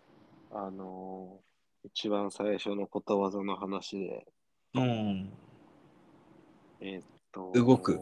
[0.51, 1.45] あのー
[1.87, 4.27] 一番最初のことわざの話で、
[4.75, 5.31] うん。
[6.81, 7.03] えーっ
[7.35, 7.99] と、動く。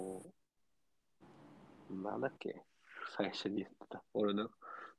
[1.90, 2.62] なんだっけ？
[3.16, 4.02] 最初に言ってた。
[4.14, 4.48] 俺の、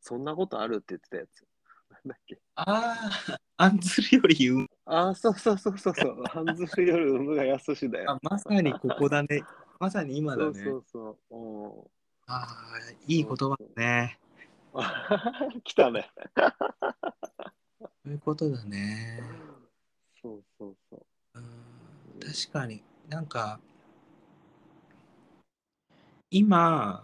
[0.01, 1.45] そんなことあるって言ってたやつ。
[1.89, 2.41] なんだっけ？
[2.55, 2.95] あ
[3.29, 4.67] あ、案ずるより言う。
[4.85, 6.23] ああ、そうそうそうそうそう。
[6.25, 8.11] 半ズル夜産むが安しだよ。
[8.11, 9.43] あまさにここだね。
[9.79, 10.53] まさに今だね。
[10.63, 11.37] そうそうそう。
[11.37, 11.83] うん
[12.25, 14.17] ああ、いい言葉だね。
[14.73, 16.09] あ 来たね。
[17.81, 19.21] そういうことだね。
[20.21, 20.95] そうそうそ
[21.35, 21.39] う。
[21.39, 23.59] うん確かになんか
[26.35, 27.03] 今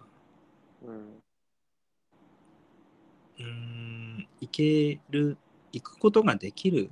[3.37, 4.27] うん。
[4.41, 5.37] 行ける
[5.71, 6.89] 行くことができる。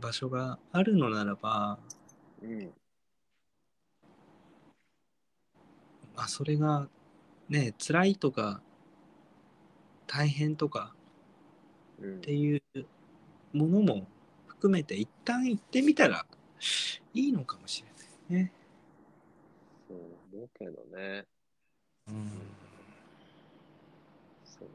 [0.00, 1.80] 場所があるのならば、
[2.40, 2.72] うん。
[6.14, 6.86] あ、それが
[7.48, 8.62] ね辛いとか
[10.06, 10.94] 大変とか
[12.00, 12.62] っていう
[13.52, 14.06] ものも
[14.46, 16.24] 含めて一旦行ってみたら
[17.14, 18.52] いいのかもしれないね。
[20.34, 21.26] 思うけどね。
[22.08, 22.30] うん
[24.44, 24.68] そう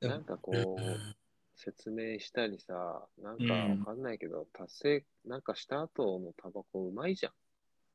[0.00, 0.14] だね。
[0.14, 1.16] なんかこう、
[1.54, 7.32] 説明したりさ、なんかわかんないけど、達成、なんかした後のタバコうまいじゃん。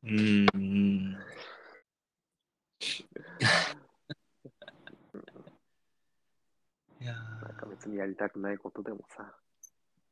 [0.04, 1.18] うんうん
[7.00, 9.36] いや なんか別にやりたくないことでもさ。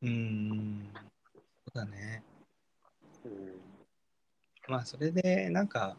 [0.03, 2.23] ーうんそうだね。
[3.25, 3.68] うん。
[4.69, 5.97] まあそれでなんか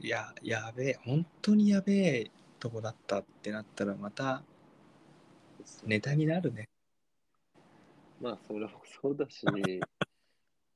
[0.00, 4.42] いややべえ本当にやべえとこだったってなったらまた
[5.84, 6.68] ネタになるね。
[8.20, 9.46] まあ、それもそうだし、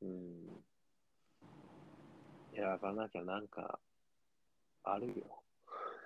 [0.02, 0.64] うん。
[2.54, 3.78] 選ばなきゃなんか、
[4.82, 5.42] あるよ。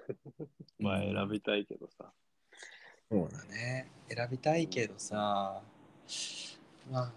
[0.78, 2.12] まあ、選びたいけどさ。
[3.10, 3.90] そうだね。
[4.08, 5.62] 選びたいけどさ、
[6.90, 7.12] まあ、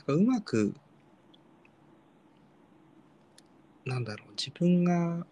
[0.00, 0.74] なんかうまく、
[3.84, 5.26] なんだろう、自分が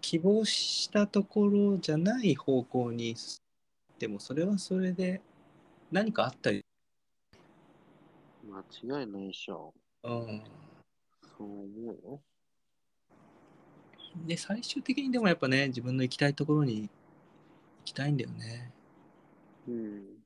[0.00, 3.16] 希望したところじゃない方向に
[3.98, 5.20] でも、それはそれで
[5.90, 6.64] 何かあったり、
[8.44, 9.74] 間違いないでしょ。
[10.04, 10.42] うん。
[11.36, 12.20] そう思うよ。
[14.26, 16.90] で、最終的にでもやっぱね、自分の行きたいところに行
[17.84, 18.70] きたいんだよね。
[19.66, 20.19] うん。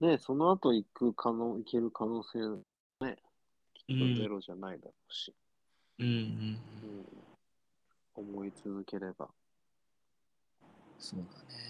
[0.00, 2.38] まあ、ね、その後行く可能、行ける可能性、
[3.04, 3.16] ね、
[3.74, 5.34] きっとゼロじゃないだろうし。
[5.98, 6.12] うんうん。
[6.14, 7.06] うん。
[8.14, 9.28] 思い続ければ。
[10.98, 11.60] そうだね。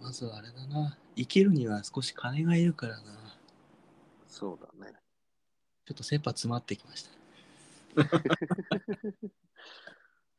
[0.00, 0.96] まずはあれだな。
[1.16, 3.02] 生きるには少し金がいるからな。
[4.26, 4.94] そうだね。
[5.84, 7.10] ちょっと切羽詰まってきました。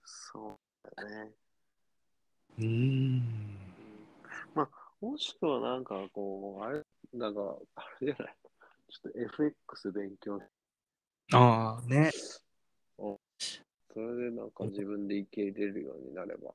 [0.06, 1.32] そうだね。
[2.58, 3.61] うーん。
[5.02, 6.84] まあ、もしくはなんかこう、あれ、
[7.14, 8.36] なんか、あれじゃない。
[8.90, 10.44] ちょっと FX 勉強し
[11.34, 12.12] ああ、ね。
[13.94, 16.54] それでなんか自分で受け入れるようになれば。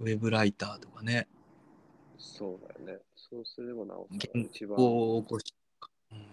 [0.00, 1.26] ウェブライターとかね。
[2.18, 3.02] そうだよね。
[3.16, 4.76] そうすればなおさら原一番。
[4.76, 5.54] 稿を起こし。
[6.12, 6.24] うんうん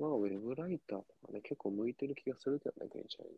[0.00, 3.30] なんかウェブライターとかね、結構向いてる気がするけどね、現社員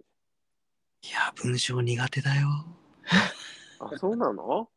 [1.03, 2.49] いや、文章苦手だよ。
[3.79, 4.69] あ、そうなの？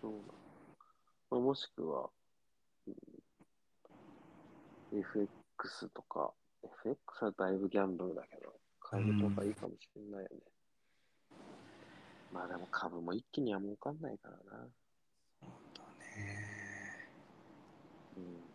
[0.00, 0.22] そう
[1.30, 2.10] まあ、もしくは、
[2.86, 2.94] うん、
[4.98, 6.34] FX とか、
[6.64, 10.38] FX はだいぶギャンブルだけど、買えるとかいいかもしれないよね。
[12.30, 14.68] うん、まあでも株も一気には儲かんないからな。
[15.40, 16.40] 本当ね。
[18.16, 18.50] うん。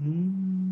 [0.00, 0.63] うん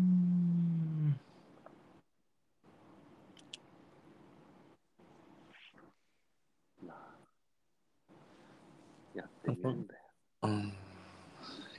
[9.63, 10.01] やってみるんだよ。
[10.43, 10.73] うん。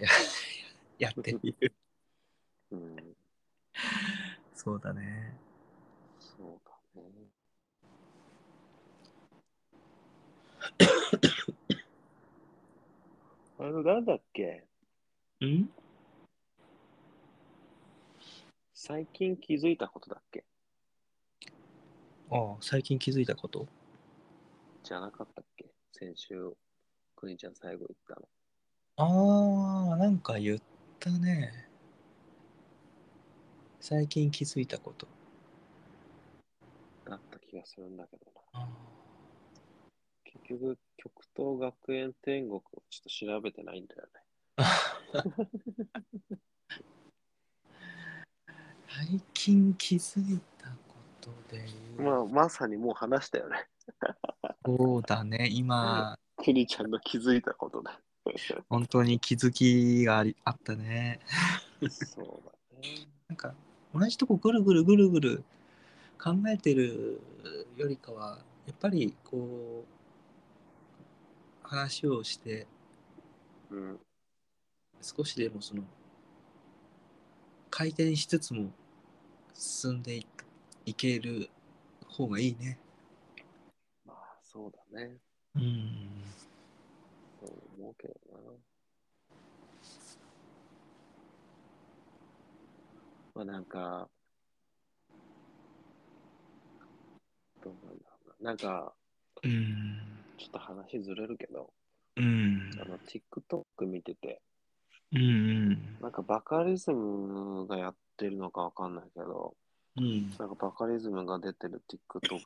[0.00, 0.08] や
[0.98, 1.72] やってみる。
[2.70, 2.96] うん。
[4.54, 5.36] そうだね。
[6.18, 6.70] そうだ
[7.00, 7.10] ね。
[13.58, 14.64] あの、なんだっけ？
[15.40, 15.68] うん？
[18.72, 20.44] 最近気づいたことだっけ？
[22.30, 23.66] ああ、最近気づいたこと？
[24.82, 25.66] じゃなかったっけ？
[25.92, 26.56] 先週、
[27.24, 28.28] くにちゃん最後言ったの。
[28.96, 30.58] ああ、なんか言っ
[31.00, 31.68] たね。
[33.80, 35.08] 最近気づいたこと。
[37.06, 38.40] だった気がするんだけどな。
[38.52, 38.68] あ
[40.24, 42.60] 結局、極東学園天国を
[42.90, 44.10] ちょっと調べてないんだよね。
[48.88, 51.64] 最近気づいたことで
[51.96, 53.68] まあ、まさにもう話したよね。
[54.64, 57.98] そうだね、今、 くにちゃんが気づいたことだ。
[58.68, 61.20] 本当に気づきがありあったね。
[61.88, 63.06] そうだね。
[63.28, 63.54] なんか、
[63.94, 65.44] 同じとこぐるぐるぐるぐる
[66.18, 67.20] 考えてる
[67.76, 72.66] よりかは、やっぱりこう、話をして、
[73.70, 74.00] うん。
[75.00, 75.82] 少しでもその、
[77.70, 78.70] 回転しつつも
[79.54, 80.26] 進んでい
[80.86, 81.48] いける
[82.06, 82.78] 方がいいね。
[84.04, 85.18] まあ、そうだね。
[85.56, 86.24] うん。
[87.40, 88.50] そう思うけどな。
[93.34, 94.08] まあなんか、
[97.62, 98.50] どうなんだろうな。
[98.50, 98.94] なんか、
[99.42, 99.98] うん。
[100.36, 101.72] ちょっと話ずれるけど、
[102.16, 102.70] うん。
[102.80, 104.40] あの、TikTok 見てて、
[105.12, 105.22] うんう
[105.70, 105.96] ん。
[106.00, 109.56] なんかバカリズムがやってるのかわかんないけど、
[109.96, 110.30] うん。
[110.38, 112.40] なんかバカリズムが出てる TikTok、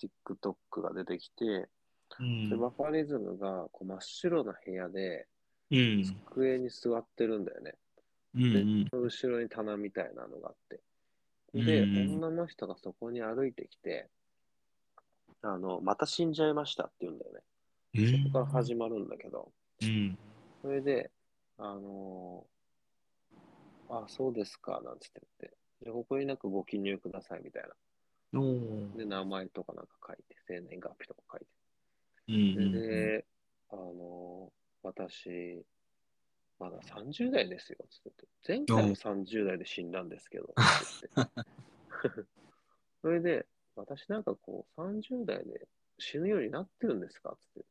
[0.00, 1.68] TikTok が出てきて、
[2.18, 5.26] うんでバカリズムがこう真っ白な部屋で
[5.70, 6.04] うん。
[6.32, 7.74] 机に座ってるんだよね。
[8.34, 8.88] うん。
[8.92, 10.80] 後ろに棚みたいなのがあって。
[11.54, 14.08] で、うん女の人がそこに歩いてきて、
[15.42, 17.40] あの、また死んじゃいましたって言うんだよね。
[17.94, 18.22] うん。
[18.24, 20.18] そこから始まるんだけど、うん。
[20.62, 21.10] それで、
[21.58, 22.60] あのー
[23.92, 27.70] あ、そうですか、なんつって言って、でここになんかご記入くださいみたいな。
[28.96, 31.46] で、名前とかなんか書いて、生年月日とか書いて。
[32.56, 32.72] うん。
[32.72, 33.24] で、
[33.70, 35.64] あの、私、
[36.58, 38.66] まだ30代ですよ、つって言って。
[38.74, 40.54] 前回も30代で死んだんですけど。
[43.02, 47.64] それで、私なんかこう、30代で死ぬようになってるんですかつって。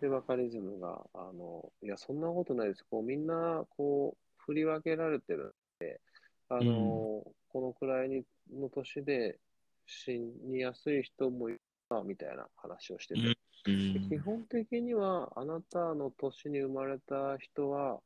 [0.00, 2.84] で、バカリズムが、あの、いや、そんなことないです。
[2.90, 6.00] こう、みんな、こう、振り分けられてるんで、
[6.48, 9.38] あの、このくらいにの年で
[9.86, 11.69] 死にやすい人もいるな
[12.04, 13.20] みたいな話をしてて。
[13.20, 14.08] うん。
[14.08, 18.00] 基本的には、あなたの年に生まれた人は、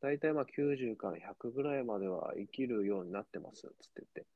[0.00, 4.26] 大体まあ90から100ぐらいまでは生きるようになってます、つって言って。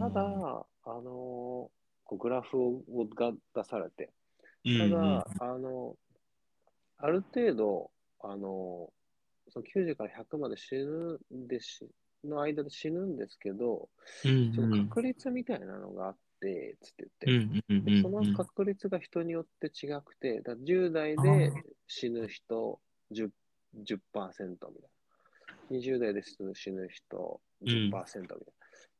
[0.00, 1.70] ただ、あの
[2.04, 2.82] こうグラフを
[3.14, 4.10] が出されて、
[4.64, 5.96] ただ、あの、
[6.98, 8.92] ある程度、あの、
[9.48, 11.86] その90から100まで死ぬんでし、
[12.24, 13.88] の間で死ぬんですけど、
[14.24, 14.52] うん。
[14.54, 17.76] その確率みたいなのがあって、つって言って、うん。
[17.76, 17.84] うん。
[17.84, 21.52] でその確率が人によって違くて、だ10代で
[21.88, 22.80] 死ぬ人
[23.10, 23.32] 10%,
[23.74, 24.88] 10%みたいな。
[25.70, 28.44] 20代で死ぬ人10%みたいな。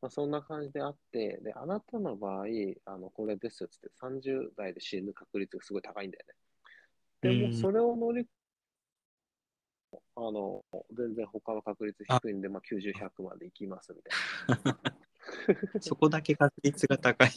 [0.00, 2.46] まあ、そんな感じであって、で、あなたの場合、
[2.84, 6.34] あの、これですっつって30代で死ぬ確率がすごい高いんだよね。
[7.22, 8.26] でも、それを乗り、
[9.92, 14.94] あの、全然他の確率低いんで、まあ、90、100までいきますみたいな。
[15.80, 17.30] そこだけ確率が高い。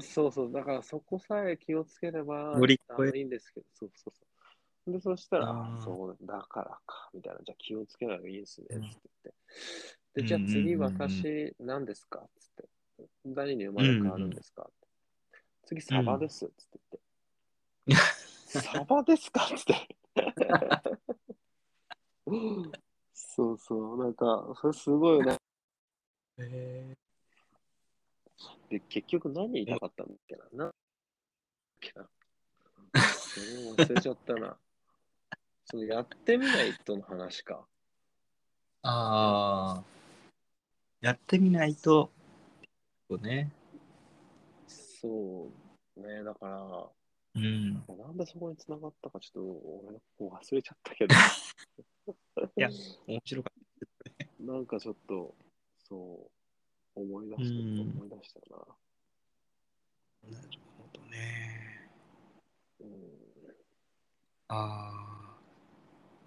[0.00, 4.26] そうそう、だからそこさえ気をつければ乗りあ越えのいいんですけど、そうそうそ
[4.86, 4.92] う。
[4.92, 9.36] で、そしたら、そうだからか、みたいな、じゃあ気をつけないといいですね、つうんって言っ
[10.14, 10.22] て。
[10.22, 12.68] で、じゃあ次私、何ですかつって。
[13.24, 14.68] 何に生まれ変わるんですか、
[15.64, 16.80] 次、サバです、つって
[17.86, 17.96] 言って。
[18.60, 19.40] サバですか？
[19.56, 19.88] つって。
[23.12, 25.36] そうそう、なんか、それすごいね。
[26.38, 26.96] へ
[28.70, 30.66] で、結局何言いたかったんだっけな。
[30.66, 30.72] な
[33.76, 34.56] 忘れちゃったな。
[35.66, 37.66] そのやってみないとの話か。
[38.82, 39.82] ああ。
[41.00, 42.10] やってみないと、
[43.10, 43.50] そうね。
[44.66, 45.48] そ
[45.96, 46.88] うね、だから、
[47.34, 47.74] うん。
[47.74, 49.50] なんでそこに繋がったかちょっと
[49.86, 51.14] 俺もう忘れちゃったけど。
[52.56, 52.70] いや
[53.06, 53.64] 面白かっ
[54.40, 55.34] なんかちょっと、
[55.88, 56.43] そう、
[56.94, 58.58] 思い出した、うん思い出したな。
[60.22, 60.30] た。
[60.30, 61.90] なるほどね。
[62.80, 62.88] うん
[64.48, 65.38] ああ。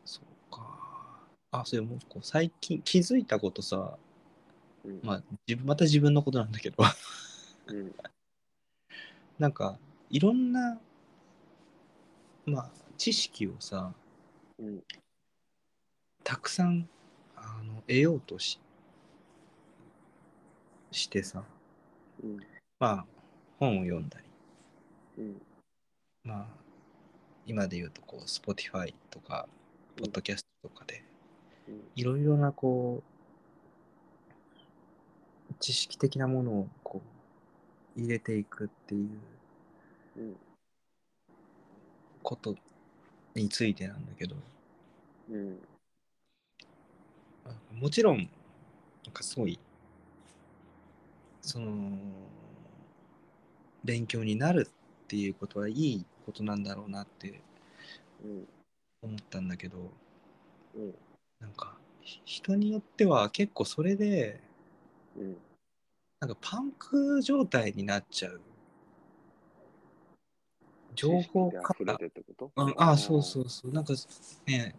[0.05, 1.27] そうか。
[1.51, 3.97] あ、それもうこう最近気づいたことさ、
[4.83, 6.83] うんまあ、自分また自分のことなんだけど、
[7.67, 7.95] うん
[9.39, 9.77] なんか
[10.09, 10.79] いろんな、
[12.45, 13.93] まあ、知識をさ、
[14.57, 14.83] うん
[16.23, 16.89] たくさん
[17.37, 18.59] あの得ようとし
[20.91, 21.43] してさ、
[22.23, 22.39] うん。
[22.79, 23.05] まあ、
[23.59, 24.19] 本を読んだ
[25.17, 25.41] り、うん。
[26.23, 26.47] まあ、
[27.45, 29.47] 今で言うとこう Spotify とか、
[29.95, 31.03] ポッドキャストとかで、
[31.67, 31.81] うん。
[31.95, 33.01] いろいろなこ
[35.49, 37.01] う、知識的なものをこ
[37.95, 39.09] う入れていくっていう
[40.17, 40.35] うん。
[42.21, 42.55] こと
[43.35, 44.35] についてなんだけど、
[45.29, 45.59] うん。
[47.45, 49.57] あもちろん、なんかすごい、
[51.47, 51.97] その、
[53.85, 57.41] 勉強になるっていうことはいいことなんだろうなって
[58.21, 58.47] うん
[59.01, 59.77] 思ったんだけど、
[60.75, 60.93] うん
[61.39, 64.41] なんか、ひ人によっては結構それで、
[65.17, 65.37] うん
[66.19, 68.41] なんかパンク状態になっちゃう。
[70.95, 72.63] 情報かで溢れてってこと？
[72.63, 73.71] うん、あそうそうそう。
[73.71, 73.93] なんか
[74.47, 74.75] ね、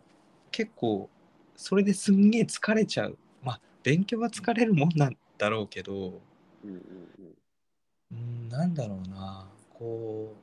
[0.51, 1.09] 結構、
[1.57, 3.16] それですんげえ疲れちゃう。
[3.43, 6.21] まあ、勉強は疲れるもんなんだろうけど、
[6.69, 7.37] うんうん
[8.11, 10.37] うん、なんだろうな、こう、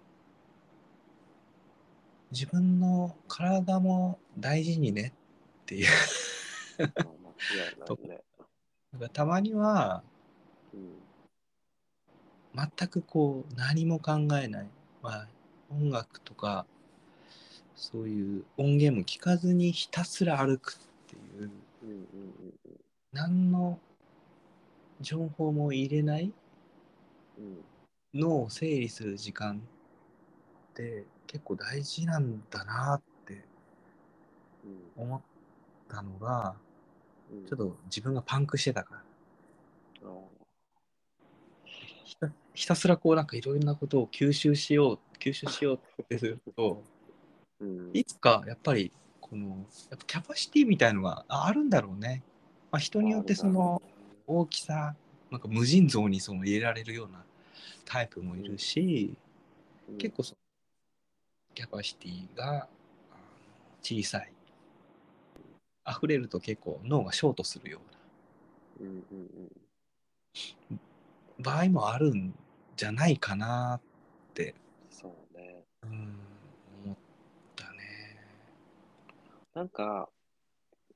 [2.31, 5.13] 自分の体も大事にね
[5.61, 5.87] っていう。
[6.79, 6.85] うん。
[6.85, 7.29] まあ間
[7.67, 9.09] 違いないね。
[9.13, 10.03] たまには、
[10.73, 11.05] うん
[12.77, 14.69] 全くこう、何も考えない。
[15.01, 15.27] まあ、
[15.69, 16.65] 音楽とか、
[17.75, 21.51] そういう音源も聞かずにひたすら歩くっていう。
[21.83, 22.05] うんうん
[23.11, 23.79] 何の
[25.05, 26.33] 情報も入れない
[28.11, 29.61] 脳を整理する時間
[30.71, 33.45] って結構大事なんだなって
[34.97, 35.21] うん思っ
[35.87, 36.55] たのが
[37.31, 37.45] うん。
[37.45, 40.13] ちょっと自分がパンクしてたからあ
[42.03, 47.91] ひたひたすらこうなんかいろいろなことを吸収しよう吸収しようってするとーうん。
[47.93, 48.91] いつかやっぱり
[49.21, 49.49] この
[49.91, 52.23] やっぱキャパシティみたいのがああるんだろうね、
[52.71, 53.83] まあ、人によってその
[54.27, 54.95] 大きさ
[55.31, 57.23] なんか無尽蔵にその入れられるような
[57.85, 59.13] タイプもいるし、
[59.89, 60.37] うん結構その
[61.53, 62.67] キャパシティが
[63.83, 64.31] 小さい
[65.87, 67.79] 溢れると結構脳がショートするよ
[68.81, 68.97] ううんうん
[70.71, 70.79] うん
[71.39, 72.33] な場合もあるん
[72.75, 74.53] じゃないかなって、
[74.89, 75.63] そうね。
[75.83, 76.19] うん、
[76.85, 76.95] 思っ
[77.55, 78.19] たね。
[79.53, 80.09] なんか、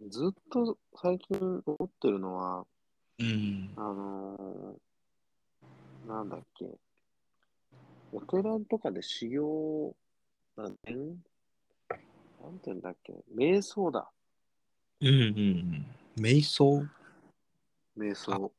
[0.09, 2.65] ずっと最近思ってるのは、
[3.19, 6.65] うんあのーなんだっけ、
[8.11, 9.95] お寺とかで修行、
[10.55, 14.09] なんてんなんて言うんだっけ、瞑想だ、
[15.01, 15.85] うんうんうん
[16.17, 16.85] 瞑想？
[17.97, 18.51] 瞑想。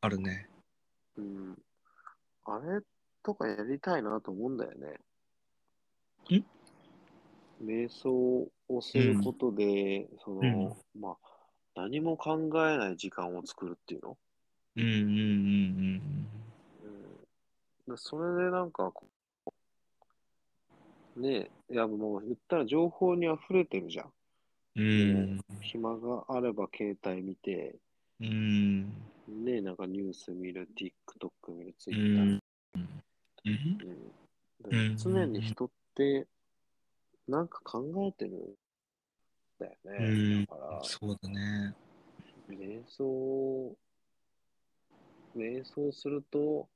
[0.00, 0.48] あるね。
[1.16, 1.58] うん。
[2.44, 2.80] あれ
[3.22, 5.00] とかやりたいなと思うんだよね。
[6.30, 6.44] ん？
[7.64, 11.16] 瞑想をすることで、その、まあ、
[11.74, 14.16] 何も考えない時間を作るっていうの？
[14.76, 15.02] うんうんうん
[17.88, 17.94] うん。
[17.94, 19.06] でそれでなんかこ
[21.16, 24.12] う、ねえ、いやもう言ったら情報に溢れてるじゃん。
[24.76, 24.84] うん。
[24.84, 27.76] うん暇があれば携帯見て、
[28.20, 28.82] うん。
[29.28, 32.00] ねえ、なんかニュース見る、TikTok 見る、う Twitter。
[32.00, 32.40] うん。
[34.70, 34.96] うん。
[34.96, 36.26] 常に人って
[37.26, 38.32] なんか考えてる？
[38.32, 38.38] ん
[39.58, 40.08] だようね。
[40.08, 41.74] んだから、そうだね。
[42.48, 43.76] 瞑想、
[45.36, 46.68] 瞑想すると、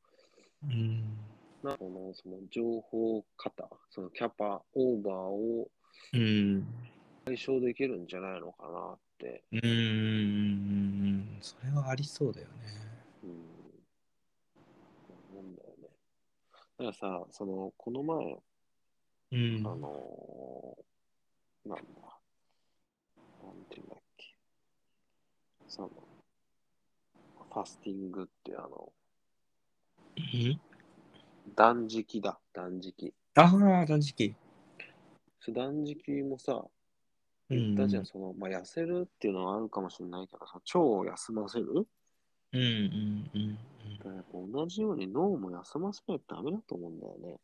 [0.62, 1.16] うん
[1.62, 5.68] なんかこのその情報型、そのキャパ、オーバーを
[6.12, 6.64] うん
[7.24, 9.44] 解消できるんじゃないのかなって。
[9.52, 12.52] うんうんうんそれはありそうだよね。
[13.22, 13.30] うん。
[15.30, 15.88] 思うんだよね。
[16.78, 18.38] だからさ、その、この前、
[19.30, 22.17] うんあのーなんだ、
[23.48, 24.34] なんていうんだっけ。
[25.68, 25.90] その、
[27.52, 28.92] ファスティングってあの、
[30.16, 30.60] うん
[31.54, 33.14] 断食だ、断食。
[33.34, 34.34] ああ、断食。
[35.48, 36.64] 断食もさ、
[37.50, 41.66] うん言ったじゃん、その、まあ、痩せるっていうのはあるかもしれないけどさ、腸を休ませる？
[42.52, 43.58] うんうんうん
[43.98, 47.40] だからやっぱ同じように脳も休ませないとダメだと思うんだよね。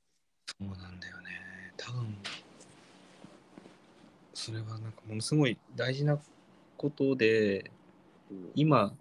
[0.46, 2.16] そうなんだよね多分
[4.34, 6.18] それはなんかものすごい大事な
[6.76, 7.70] ことで
[8.30, 8.94] うん、今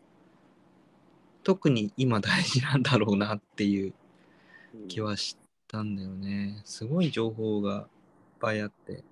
[1.43, 3.93] 特に今大事なんだろうなっていう
[4.73, 4.87] うん。
[4.87, 6.61] 気はしたんだよね。
[6.65, 7.87] すごい情報がいっ
[8.39, 9.03] ぱいあって。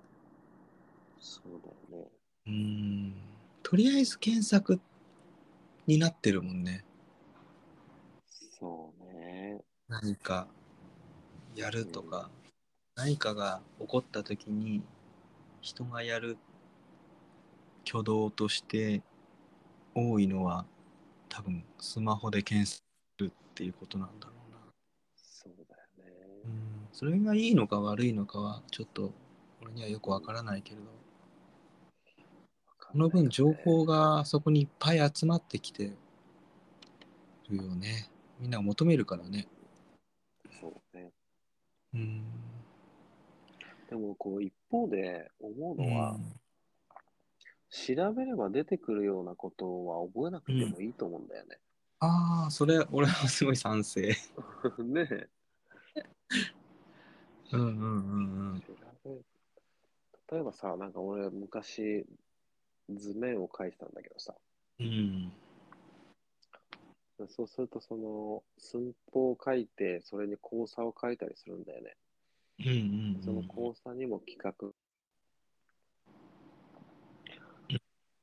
[1.20, 1.60] そう
[1.90, 2.10] だよね。
[2.46, 3.14] うん。
[3.62, 4.80] とりあえず検索
[5.86, 6.84] になってるもんね。
[8.58, 9.62] そうね。
[9.88, 10.48] 何か
[11.54, 12.30] やるとか、
[12.96, 14.82] 何かが起こった時に
[15.62, 16.36] 人がやる
[17.88, 19.00] 挙動として
[19.94, 20.66] 多いのは
[21.28, 22.82] 多分スマホで検索
[23.18, 24.58] するっていうことなんだろうな。
[25.16, 26.12] そうだよね。
[26.44, 29.12] うん、それがいいのか悪いのかはちょっと
[29.62, 30.82] 俺にはよくわからないけれど
[32.92, 35.92] この分情報がそこにいっぱい集まってきて
[37.48, 38.10] るよね。
[38.40, 39.46] みんな求めるからね。
[40.60, 41.10] そうね。
[41.94, 42.51] うん。
[43.92, 46.42] でも、こう、一方で思うのは、うん
[47.74, 51.58] 調べれば出てくるようなことは覚えなくてもいいと思うんだよね。
[52.00, 54.14] ああ、それ俺はすごい賛成。
[54.78, 55.28] ねえ。
[57.52, 58.62] うんうんうんうん。
[60.30, 62.04] 例えばさ、なんか俺昔
[62.90, 64.34] 図面を描いてたんだけどさ、
[64.80, 65.32] うん。
[67.26, 71.96] そうするとその寸法を書いて、それに交差を書いたりするんだよね。
[72.64, 73.22] うんうんうん。
[73.24, 74.72] その交差にも企画。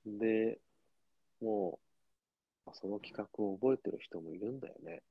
[0.06, 0.60] で、
[1.42, 1.80] も
[2.68, 5.02] う、その企画を覚えてる人もいるんだよね。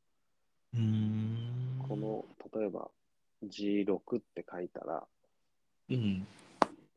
[0.75, 1.85] うーん。
[1.89, 2.25] この、
[2.59, 2.91] 例えば
[3.45, 5.07] G6 って書いたら、
[5.91, 6.27] うん。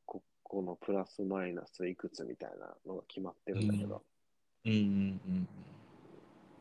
[0.05, 4.03] ここのプラスマイナスいくつみたいなのが決まってるんだけど、
[4.65, 4.84] うんうんう
[5.32, 5.47] ん。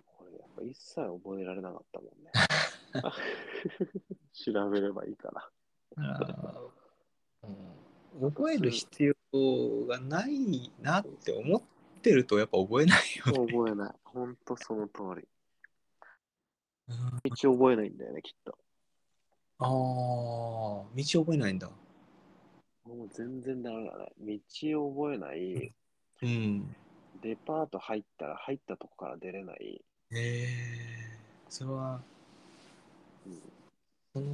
[0.06, 2.30] これやっぱ一切覚えられなかったもんね。
[4.32, 5.50] 調べればいいから。
[8.20, 11.62] 覚える必要がないなって思っ
[12.02, 13.52] てるとやっぱ覚えないよね。
[13.52, 13.94] 覚えない。
[14.04, 15.28] ほんとその通り。
[16.88, 18.58] うん道覚えないんだよね、きっと。
[19.58, 21.70] ああ、道覚えないんだ。
[22.84, 24.40] もう全然ダメだね。
[24.64, 25.72] 道覚えない。
[26.22, 26.76] うん。
[27.22, 29.80] デパート入ったら入ったとこから出れない。
[30.12, 30.46] へえ
[31.48, 32.02] それは、
[33.26, 33.59] うん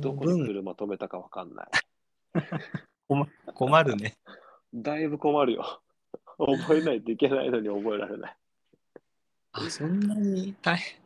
[0.01, 1.67] どこに分車止めたかわかんない。
[3.55, 4.17] 困るね。
[4.75, 5.81] だいぶ困るよ。
[6.39, 8.37] 覚えないといけないのに覚えられない。
[9.53, 11.01] あ、そんなに大変、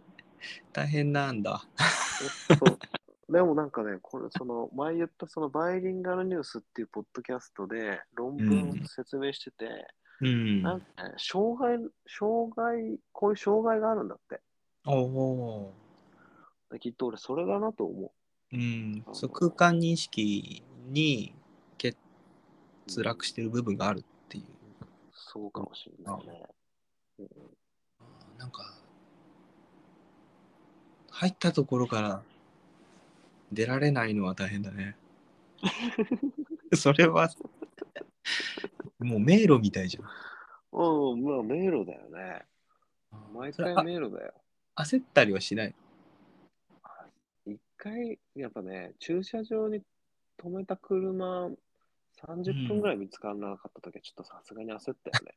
[0.72, 1.62] 大変なんだ。
[3.28, 9.86] でもなんかね、これその前言ったそのバイリンガルニュースっていうポッドキャストで論文を説明してて、
[10.20, 10.62] うん。
[10.62, 11.78] なんかね、障害、
[12.08, 14.40] 障害、こういう障害があるんだって。
[14.84, 15.74] おお
[16.72, 18.10] できっと俺それだなと思ー。
[18.52, 21.34] うんそう、空間認識に
[21.80, 21.96] 欠
[22.96, 23.02] う。
[23.02, 24.44] 落してる部分があるっていう。
[25.12, 26.48] そうかもしれないね。
[28.38, 28.74] なんか、
[31.10, 32.22] 入ったところから
[33.52, 34.96] 出られないのは大変だね。
[36.74, 37.30] それは、
[38.98, 40.04] もう迷路みたいじゃん。
[40.72, 42.46] うん、まあ迷路だよね。
[43.32, 44.34] 毎回迷路だよ。
[44.74, 45.74] あ焦ったりはしない？
[47.80, 49.80] 一回、やっぱね、駐車場に
[50.38, 51.48] 止めた車、
[52.26, 55.34] 30分ぐらい見つからなかったときは、ちょっとさすがに焦ったよね。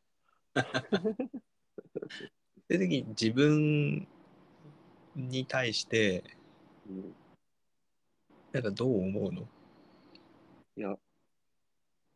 [2.68, 4.06] そういう時に自分
[5.16, 6.26] に対して、
[6.90, 7.16] うん、
[8.52, 9.48] なんかどう思うの？
[10.76, 10.98] いや、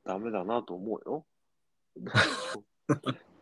[0.03, 1.25] ダメだなと思うよ。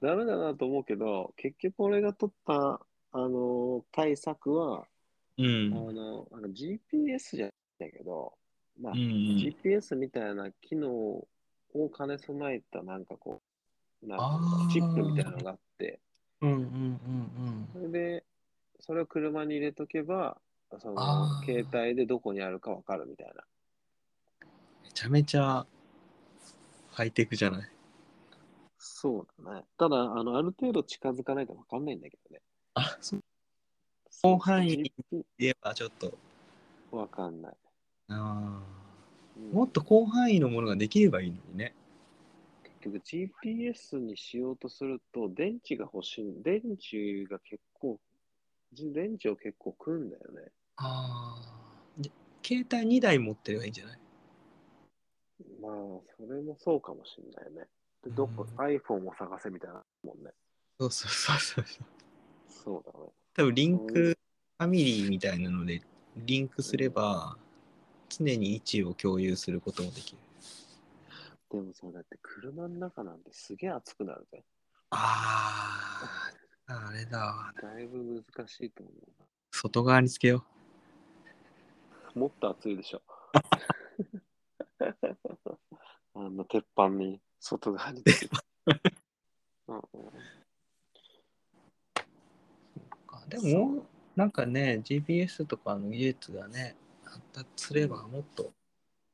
[0.01, 2.79] ダメだなと思うけど、結局俺が取った、
[3.11, 4.94] あの対策は、あ
[5.37, 5.69] うん。
[5.71, 8.33] のあの GPS じゃないけど、
[8.79, 9.07] まあ、うんうん
[9.37, 11.27] GPS みたいな機能を
[11.97, 13.41] 兼ね備えたなんかこ
[14.03, 15.99] う、なんかチップみたいなのがあって、
[16.41, 18.23] うんうんうんそれで、
[18.79, 20.37] それを車に入れとけば、
[20.79, 23.43] その携帯でどこにあるかわかるみたいな。
[24.83, 25.65] めちゃめちゃ
[26.91, 27.69] ハイテクじゃない？
[28.77, 29.63] そうだね。
[29.77, 32.41] ただ、あの、ある程度近づかないとわかんないんだけどね。
[32.75, 33.23] あ、そう。
[34.25, 36.13] 広範囲 GP 言えばちょっと。
[36.91, 37.55] わかんない。
[38.09, 38.61] あ
[39.37, 41.73] うんーもっと広範囲のものができればいいのにね。
[42.63, 46.43] 結局 GPS にしようとすると、電池が欲しい。
[46.43, 47.99] 電池が結構、
[48.73, 50.51] じ電池を結構食うんだよね。
[50.77, 52.01] ああ。
[52.01, 52.11] で
[52.43, 53.99] 携帯2台持ってればいいんじゃない？
[55.61, 55.71] まあ、
[56.17, 57.67] それもそうかもしんないね。
[58.03, 60.31] で、どこ、うん iPhone を探せみたいなもんね。
[60.79, 61.65] そうそうそうそう。
[62.47, 63.09] そうだね。
[63.35, 65.81] 多分リンク、ファミリーみたいなので、
[66.15, 67.35] リンクすれば、
[68.07, 70.19] 常に位置を共有することもできる。
[71.51, 74.45] でもさ、だって車の中なんてすげえ暑くなるぜ。
[74.91, 76.31] あ
[76.67, 77.51] あ、あれだわ。
[77.61, 78.91] だいぶ難しいと思
[79.51, 80.45] 外側につけよ
[82.15, 82.21] うな。
[82.21, 83.01] もっと暑いでしょ。
[86.13, 88.35] あの鉄板に外側につけて。
[89.67, 89.81] うん。
[93.41, 98.51] でも、なんかね、GPS とかの技術がね、発達すればもっと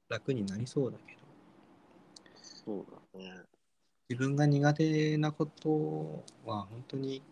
[0.09, 1.21] 楽になりそうだけど、
[2.65, 3.43] そうだね。
[4.09, 7.23] 自分が苦手なことは本当に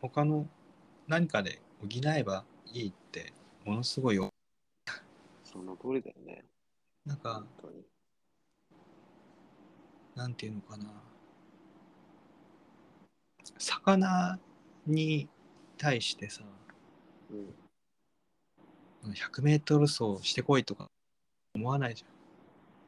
[0.00, 0.46] 他の
[1.08, 3.32] 何かで補えばいいって
[3.66, 4.30] ものすごいよ
[5.42, 6.44] その通りだよね。
[7.04, 7.84] なんか本当に。
[10.14, 10.84] なんていうのかな
[13.58, 14.38] 魚
[14.86, 15.28] に
[15.80, 16.42] 対してさ
[17.30, 17.34] う
[19.08, 19.12] ん。
[19.12, 20.88] 100メートル走してこいとか
[21.54, 22.04] 思わないじ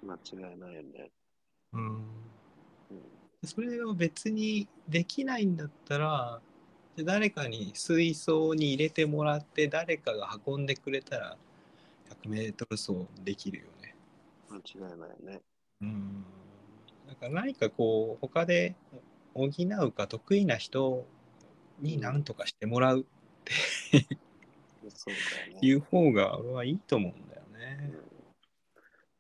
[0.05, 1.11] 間違いないよね。
[1.73, 2.03] ゃん、うん、うん。
[3.45, 6.41] それを別にできないんだったら
[6.99, 11.39] 誰かに水槽に入れてもらって誰かが運んでくれたら
[12.25, 13.95] 100メートル走できるよね
[14.51, 15.41] 間違いないよね。
[15.81, 16.25] うん
[17.09, 18.75] だから何かこう他で
[19.35, 19.49] 補
[19.87, 21.07] うか得意な人
[21.83, 23.05] に何とかしてもらうっ
[23.45, 23.53] て
[23.99, 25.59] ね。
[25.61, 27.93] いう方が俺はいいと思うんだよね。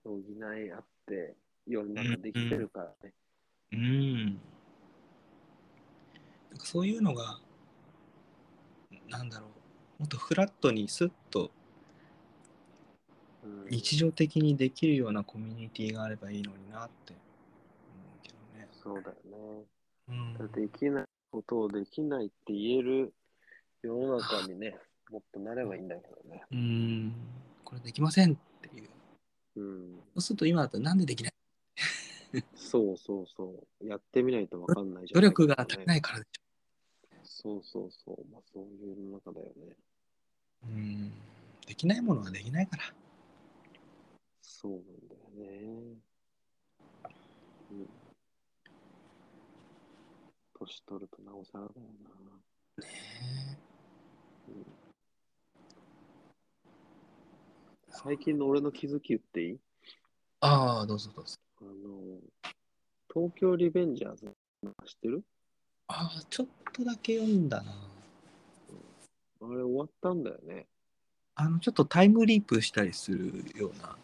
[0.05, 0.23] うん。
[0.23, 1.35] 補い合って
[1.67, 3.13] 世の中できてるからね。
[3.73, 4.25] うん。
[4.27, 4.37] なん
[6.59, 7.41] かそういうのが、
[9.09, 9.47] なんだろ
[9.99, 11.51] う、もっとフラットにスッと
[13.45, 13.67] うん。
[13.71, 17.19] 日常的にできるようなコミュニティがあればいいのになって思
[18.17, 18.69] うけどね。
[18.73, 19.17] そうだよ
[19.59, 19.65] ね。
[20.09, 23.15] うんだできないことをできないって言える
[23.83, 24.77] 世の中にね、
[25.11, 26.45] もっとなればいいんだけどね。
[26.53, 27.15] うん。
[27.65, 28.89] これできませんっていう。
[29.57, 29.95] うん。
[30.15, 31.33] そうすると今だったらなんでできない？
[32.55, 33.87] そうそうそう。
[33.89, 35.21] やってみないとわかんないじゃん。
[35.21, 36.27] 努力が足りないからで
[37.25, 38.17] しそうそうそう。
[38.31, 39.75] まあそういう世の中だよね。
[40.65, 40.69] ょ。
[40.69, 41.11] うん。
[41.67, 42.83] できないものはできないから。
[44.43, 45.97] そうなんだよね。
[47.73, 47.89] うん。
[50.65, 51.73] 年取るとなおさらだよ
[52.79, 52.85] な。
[52.87, 53.59] ね
[54.49, 54.67] うん
[57.89, 59.59] 最近の俺の気づき言っていい？
[60.41, 61.37] ああ、どうぞどうぞ。
[61.61, 61.71] あの、
[63.13, 64.27] 東京リベンジャーズ
[64.87, 65.23] 知ってる？
[65.89, 67.73] ああ、ちょっとだけ読んだな。
[69.43, 70.67] あれ終わったんだよね。
[71.35, 73.89] あの、ちょっとタイムリープしたりするような。
[73.89, 73.97] こ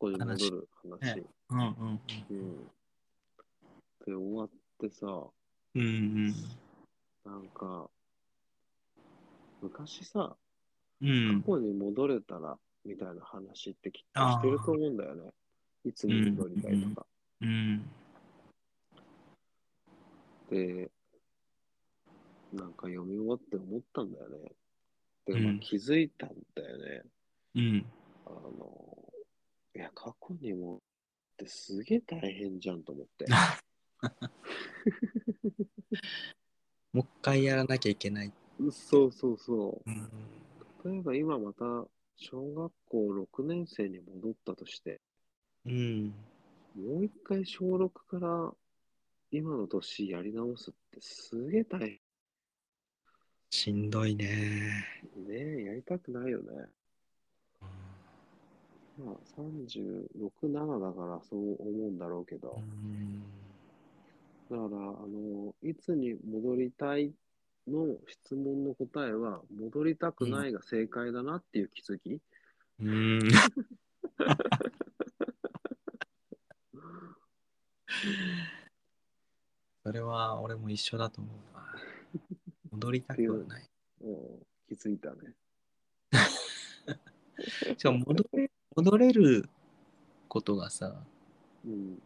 [0.00, 0.68] こに戻る
[1.00, 1.16] 話。
[1.16, 2.00] ねうんうん
[2.30, 2.56] うん。
[4.06, 5.06] で、終わってさ、
[5.74, 5.82] うん。
[5.82, 5.86] う
[6.28, 6.34] ん
[7.24, 7.88] なんか、
[9.60, 10.36] 昔さ、
[11.00, 11.06] 過
[11.46, 15.30] 去に戻れたら、みたいな話ってきっとしてると思うんだよね。
[15.84, 17.06] いつに戻りたいとか。
[17.40, 17.88] うん。
[20.50, 20.90] で、
[22.52, 24.52] なんか読み終わって思ったんだよね。
[25.26, 27.02] で、うんまあ、気づいたんだよね。
[27.54, 27.86] うん。
[28.26, 29.12] あの、
[29.76, 30.78] いや、過去にもっ
[31.36, 33.26] てすげえ大変じゃんと思って。
[36.92, 38.32] もう一回やらなきゃいけない。
[38.70, 39.94] そうそうそうん。
[40.84, 40.90] う。
[40.90, 41.64] 例えば今また
[42.16, 45.00] 小学校6年生に戻ったとして、
[45.64, 46.14] うん。
[46.76, 48.52] もう一回小6から
[49.30, 51.98] 今の年やり直すってすげえ大変。
[53.50, 54.84] しんどいね。
[55.16, 56.66] ねえ、やりたくないよね。
[58.98, 63.41] まあ、36、7だからそう思うんだろうけどう、ん。
[64.52, 64.70] だから、あ
[65.08, 67.14] の、いつに戻りたい
[67.66, 72.20] の質問の答えは、戻りたくないが正解だなっていう気づき。
[72.80, 73.20] うん。
[79.82, 81.64] それは俺も一緒だと思うな。
[82.72, 83.70] 戻りたくはない。
[84.02, 84.16] うん、
[84.68, 85.34] 気づいたね。
[87.78, 89.48] しかも戻れ戻れる
[90.28, 91.06] ことがさ、
[91.64, 92.02] うん。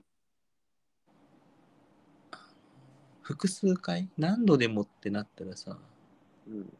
[3.27, 4.09] 複数回？
[4.17, 5.77] 何度でもってなったらさ、
[6.47, 6.73] うん。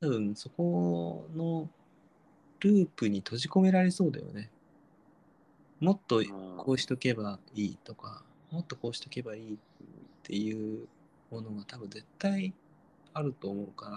[0.00, 1.68] 多分そこの
[2.60, 4.50] ループに閉じ込められそうだよね。
[5.80, 6.24] もっとあ
[6.56, 9.56] こうしとけばいいとか、もっとこうしとけばいいっ
[10.22, 10.88] ていう
[11.30, 12.54] ものが多分絶対
[13.12, 13.90] あると思うか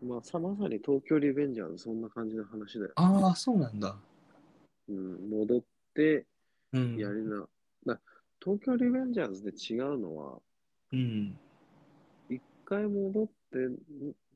[0.00, 0.08] ら。
[0.08, 2.92] まあ、さ、まさに東京リベンジャーズそんな感じの話だよ。
[2.94, 3.98] ああ、そうなんだ。
[4.88, 5.28] うん。
[5.28, 5.60] 戻っ
[5.92, 6.24] て
[6.72, 6.96] うん。
[6.96, 7.40] やりな。
[7.40, 7.46] だ
[8.42, 10.38] 東京リベンジャーズで違うのは、
[10.92, 11.38] うん。
[12.28, 13.76] 一回戻って、ん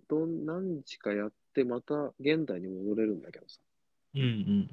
[0.08, 3.60] どん何日かやって、また現代に戻れるんだけどさ。
[4.14, 4.70] うんうん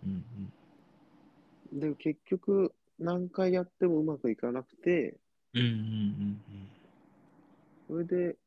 [1.74, 5.18] うんで、結局、何回やってもうまくいかなくて、
[5.54, 5.62] うん。
[5.62, 6.42] うんうん
[7.88, 8.38] それで、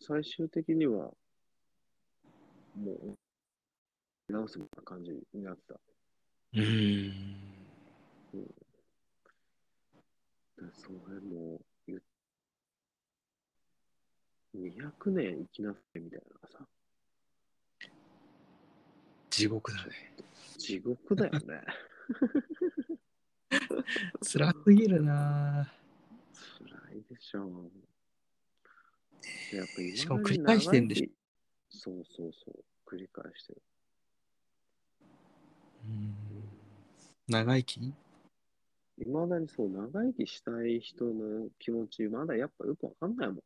[0.00, 1.12] 最終的には、
[2.76, 5.80] もう、直すみたいな感じになってた。
[6.54, 6.62] うん
[8.34, 8.59] うん。
[10.74, 12.02] それも言う、
[14.56, 16.66] 200年生きなさいみたいなさ、
[19.30, 19.92] 地獄だね。
[20.58, 21.62] 地獄だよね。
[24.22, 25.72] 辛すぎるな
[26.58, 27.70] 辛いでしょう。
[29.56, 31.06] やっぱ今しかも繰り返してんでしょ。
[31.70, 33.62] そうそうそう、繰り返してる。
[35.84, 36.14] うん。
[37.28, 37.94] 長生き
[39.00, 43.42] いまだにそう、長生きしたい人の気持ち、まだやっぱよくわかんないもんね。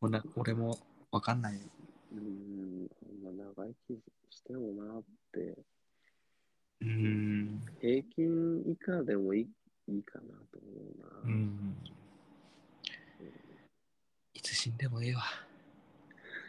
[0.00, 0.78] おな俺も
[1.10, 1.54] わかんない。
[1.54, 3.98] うーん、こんな長生き
[4.30, 5.56] してもなって、
[6.82, 7.62] うん。
[7.80, 9.48] 平均以下でもいい
[9.88, 11.08] いいかなと思うな。
[11.24, 11.76] うん。
[14.34, 15.22] いつ死んでもええわ。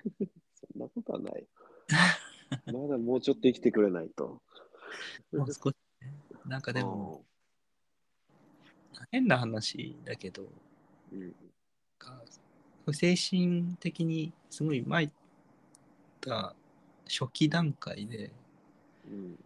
[0.53, 1.47] そんなことはない。
[2.65, 4.41] まだもうちょっと生きてくれないと。
[5.31, 6.13] もう少しね。
[6.45, 7.23] なんかでも、
[9.11, 10.43] 変な話だけど、
[11.11, 11.35] うん、うん
[11.97, 12.21] か
[12.91, 15.09] 精神的にすごい参っ
[16.19, 16.53] た
[17.07, 18.31] 初期段階で、
[19.09, 19.37] うん、うん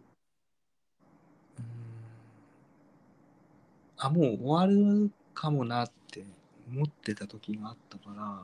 [3.96, 6.24] あ、もう終わるかもなって
[6.68, 8.42] 思ってた時があったから、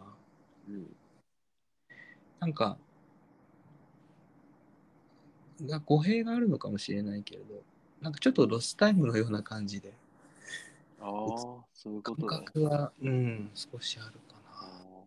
[0.69, 0.87] うん、
[2.41, 2.77] なんか、
[5.63, 7.63] が語弊があるのかもしれないけれど、
[8.01, 9.93] なんかちょっとロスタイムのような感じで、
[11.01, 12.45] ああ、そういうこ感とね。
[12.47, 14.69] 覚は、うん、少しあるかあな。
[14.69, 15.05] ー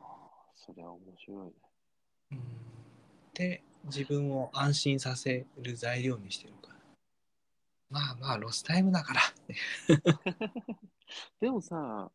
[0.00, 1.52] あー、それは面白いね。
[2.32, 2.40] うん、
[3.34, 6.74] で、自分を安心させる材料にしてるから。
[7.90, 9.20] まあまあ、ロスタイムだから。
[11.40, 12.10] でもさ、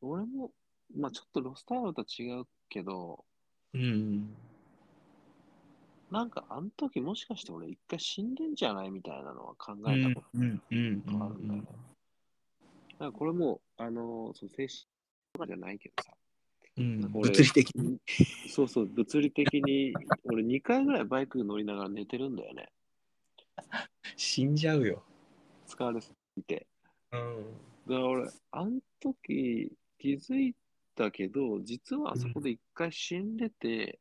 [0.00, 0.50] 俺も、
[0.96, 3.24] まあちょっとロスタイムとは違うけど、
[3.74, 4.34] うん。
[6.10, 11.68] なんかあの時もしかして俺一回死んでんじゃないみたいなのは考えたことがあるんだよね。
[12.98, 14.68] だかこれも、あの、その精神
[15.32, 16.10] とかじゃないけどさ、
[16.76, 17.98] うん物理的に。
[18.48, 19.94] そうそう、物理的に、
[20.24, 22.68] 俺2回ぐらいバイク乗りながら寝てるんだよね。
[24.16, 25.02] 死んじゃうよ。
[25.66, 26.66] 疲れすぎて。
[27.12, 27.44] うん。
[27.88, 30.54] だから俺、あの時気づい
[30.94, 33.98] たけど、実はあそこで一回死んでて、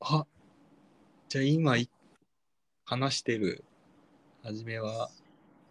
[0.00, 0.24] あ
[1.28, 1.90] じゃあ今い
[2.86, 3.62] 話してる
[4.42, 5.10] 初めは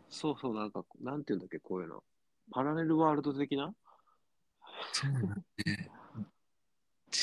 [0.10, 2.04] そうそう、なんか、なんていうんだっけ、こういうの。
[2.52, 3.74] パラレルワールド的な？
[4.94, 5.20] そうだ
[5.66, 5.90] ね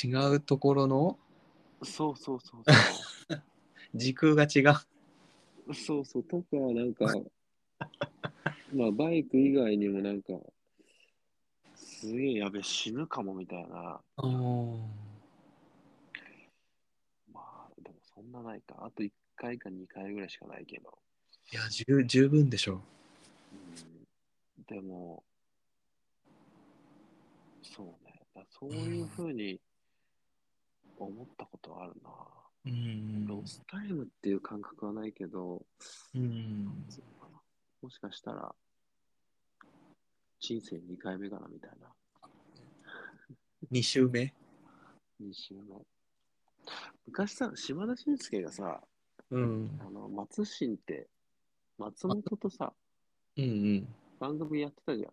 [0.05, 1.19] 違うところの？
[1.83, 2.63] そうそうそう
[3.95, 4.75] 時空が違う
[5.73, 5.75] そう。
[5.75, 7.07] そうそう、とか、なんか、
[8.75, 10.33] まあ、バイク以外にもなんか、
[11.77, 14.01] すげえやべ、死ぬかもみたいな。
[17.33, 18.77] まあ、でもそんなないか。
[18.81, 20.99] あと1回か2回ぐらいしかないけど。
[21.53, 22.81] いや十十分でしょ
[24.59, 25.23] うん、でも、
[27.63, 28.21] そうね。
[28.35, 29.61] だそういうふうに
[30.99, 32.11] 思ったことはあるな。
[32.67, 35.63] ううんロスタイムっていう感覚はないけど、
[36.15, 36.87] うん
[37.83, 38.55] もしかしたら、
[40.41, 41.95] 人生2回目かなみたいな。
[43.71, 44.33] 2週目
[45.21, 45.94] ？2週目。
[47.07, 48.81] 昔さ、島田紳介がさ、
[49.31, 49.81] うん。
[49.81, 51.09] あの、松新って、
[51.79, 52.73] 松本とさ、
[53.37, 53.89] うんうん。
[54.19, 55.13] 番組やってたじゃん。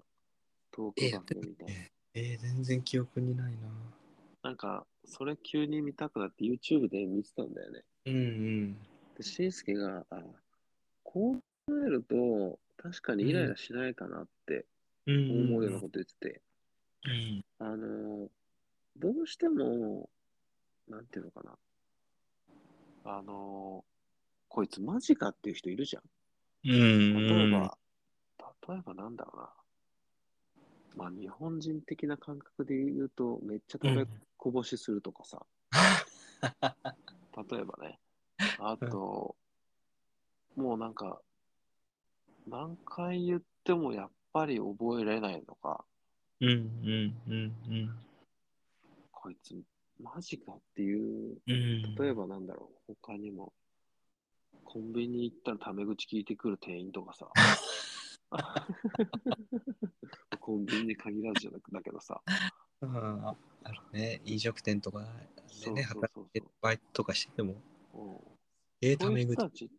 [0.72, 1.74] トーク番組みたいな。
[2.14, 3.70] えー、全然記憶にないな。
[4.44, 7.84] なんか、それ急に見たくなって YouTube で見てたんだよね。
[8.06, 8.74] うんうん。
[9.18, 10.24] で、紳介が、あ、
[11.04, 14.66] こう考えると、確かにイライラしないかなって
[15.06, 15.48] うん。
[15.50, 16.42] 思うようなこと言ってて、
[17.06, 17.46] うん。
[17.60, 18.30] あの、
[18.98, 20.10] どうしても、
[20.92, 21.58] なんていうのかな。
[23.06, 23.84] あの、
[24.48, 26.04] こいつマジかっていう人いるじゃん。
[26.64, 27.78] うん例えば、
[28.68, 29.50] 例えばなんだろうな。
[30.96, 34.06] まあ、日本人的な感覚で言うと、めっちゃ食べ
[34.38, 35.42] こぼしするとかさ。
[37.50, 37.98] 例えばね。
[38.60, 39.36] あと、
[40.56, 41.22] もうなんか、
[42.48, 45.86] 何回言ってもやっぱり覚えられないのか、
[46.40, 47.96] うんうんうんうん
[49.12, 49.56] こいつ
[50.04, 51.96] マジかっていう、うん。
[51.96, 53.54] 例えばなんだろう、他にも、
[54.64, 57.32] コンビニ行ったらタメ口聞いてくる店員とかさ、
[60.40, 62.22] コンビニに限らずじゃなくだけどさ、
[62.82, 65.84] うん、ああるね、飲食店とかでね、そうそうそうそう。
[65.84, 67.62] 働いてバイトとかしてても、
[67.94, 68.18] うん。
[68.82, 69.70] えー、タメ口。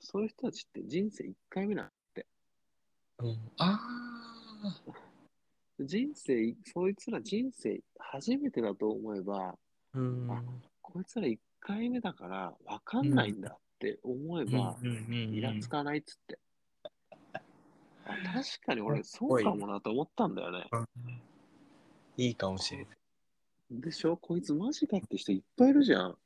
[0.00, 1.90] そういう人たちって人生1回目なん
[3.20, 3.80] うん、あ
[5.80, 9.54] 人生、そいつら人生初めてだと思えば、あ、
[9.98, 10.30] うん。
[10.30, 10.42] あ
[10.82, 16.38] こいつら1回目だから分かんないんだって思えば、うんうんうんうんイラつかないっつって。
[17.34, 17.40] あ
[18.32, 20.66] 確かに俺そうかもなと思ったんだよね。
[22.16, 22.86] いいかもしれない。
[23.70, 24.16] でしょ？
[24.16, 26.16] こいつマジかって人いっぱいいるじゃん。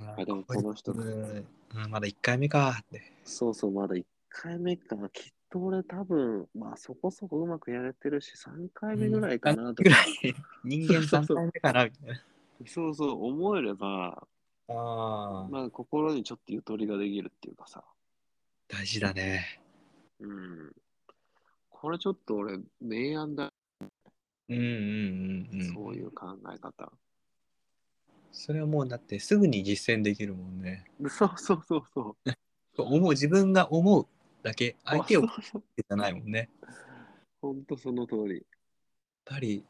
[0.00, 1.46] ああでもこの人うん
[1.88, 3.12] まだ1回目かって。
[3.24, 4.96] そうそう、まだ1回目か。
[5.12, 9.84] きっと俺多分、まあそこそこうまくやれてるし、3回目ぐらいかなとか。
[9.84, 12.20] ぐらい人間3回目かなみたいな。
[12.66, 14.26] そうそう、思えれば、
[14.68, 17.84] ああ、まあ心にちょっとゆとりができるっていうかさ。
[18.68, 19.60] 大事だね。
[20.20, 20.72] うん。
[21.68, 23.52] これちょっと俺、明暗だ、
[24.48, 25.74] うんうんうんうん。
[25.74, 26.92] そういう考え方。
[28.32, 30.84] それはもうだってすぐに実践できるもんね。
[31.08, 32.30] そうそうそうそう。
[32.82, 34.06] 思う自分が思う
[34.42, 36.50] だけ相手をじゃないもんね。
[36.62, 36.74] やっ
[37.40, 38.44] ほんとその通り。
[39.24, 39.64] ぱり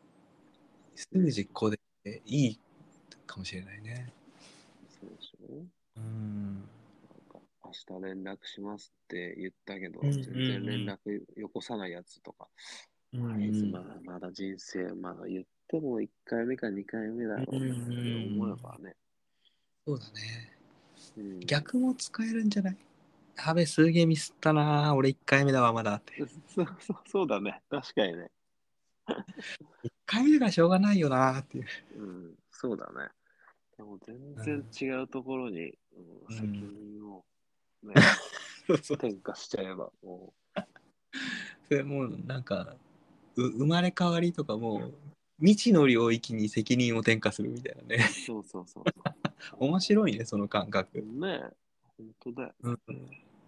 [0.94, 1.78] すぐ実行で
[2.24, 2.60] いい
[3.26, 4.12] かもしれないね。
[5.00, 5.64] そうでしょ？
[5.96, 6.54] うん。
[6.54, 6.62] なん
[7.30, 12.48] か明日連絡しますって言ったけど、全然連絡よこさないやつとか、
[13.12, 18.96] うんあいつまだまだ人生、まだ言っても1回目か2回目だろうなって思えばね。
[19.86, 20.12] そうだね。
[21.16, 22.76] うん逆も使えるんじゃない？
[23.36, 24.94] やべ、すげえミスったな。
[24.94, 26.14] 俺1回目だわ、まだって。
[26.48, 27.62] そうそうそうだね。
[27.68, 28.30] 確かにね。
[29.08, 31.66] 1回目だからしょうがないよなっていう。
[31.96, 33.10] うん、そうだね。
[33.76, 35.76] でも全然違うところに、
[36.28, 37.24] うん、責任を、
[37.82, 37.94] ね。
[38.66, 40.32] 転嫁しちゃえば、も
[41.68, 42.76] それもうなんか、
[43.36, 44.94] う生まれ変わりとかもう、
[45.38, 47.96] 未知の領域に責任を転嫁するみたいなね。
[48.08, 51.00] う、そうそうそうそ 面白いね、その感覚。
[51.00, 51.20] う。
[51.20, 51.56] ねえ、
[51.98, 52.54] 本当だよ。
[52.62, 52.80] うん、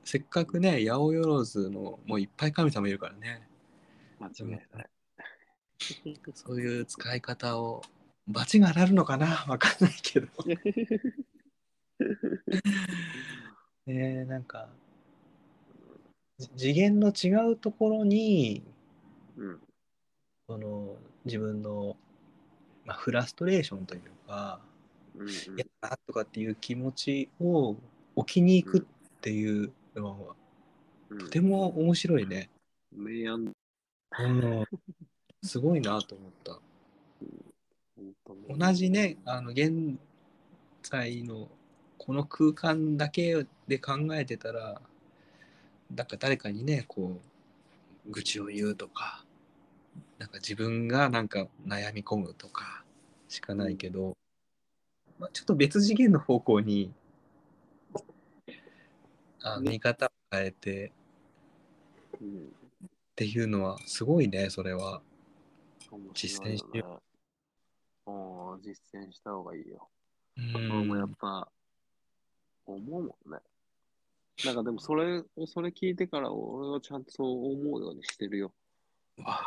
[0.05, 3.49] せっかくね、八百万のもういっぱい神様いるからね。
[4.19, 4.91] 間違いない。
[6.35, 7.83] そういう使い方を、
[8.27, 9.45] 罰が当たるのかな？
[9.49, 10.29] わかんないけど。
[13.87, 14.68] ねなんか、
[16.39, 18.62] じ次元の違うところに、
[19.37, 19.61] うん、
[20.49, 21.97] その自分の、
[22.85, 24.61] まあ、フラストレーションというか、
[25.14, 25.31] うん、うん。
[25.57, 27.77] やだなとかっていう気持ちを
[28.16, 28.83] 置きに行くっ
[29.20, 30.35] ていうのは、
[31.11, 31.18] うん。
[31.18, 32.51] とても面白いね。
[32.93, 33.53] 明暗、
[34.18, 34.64] うん、
[35.43, 36.61] すごいなと思った。
[38.49, 39.99] 同じね、あの現
[40.83, 41.49] 在の
[41.99, 44.81] この空間だけで考えてたら、
[45.95, 47.20] なんか誰かにね、こ
[48.07, 49.24] う、愚痴を言うとか、
[50.18, 52.85] なんか自分がなんか悩み込むとか
[53.29, 54.16] しかないけど、
[55.18, 56.93] まあ、ちょっと別次元の方向に、
[59.43, 60.93] あね見方を変えて
[62.20, 62.29] うん、
[62.87, 65.03] っていうのはすごいね、それは。
[65.91, 67.06] 面実践しよよね。
[68.07, 69.89] うん、実践した方がいいよ。
[70.37, 71.49] う俺もやっぱ、
[72.67, 73.39] 思うもんね。
[74.45, 78.53] なんかでもそれ、それ聞いてから俺はちゃんとそう思うようにしてるよ。
[79.19, 79.41] わ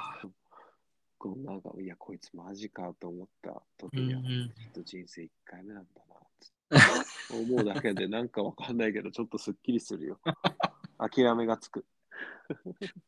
[1.20, 7.00] こうなんか、いや、こいつマジかと思った時うんには、うんきっと人生1回目なんだなっ
[7.30, 10.20] て思うだけで、 なんかわかんないけど、ちょっとすっきりするよ。
[10.98, 11.86] 諦めがつく。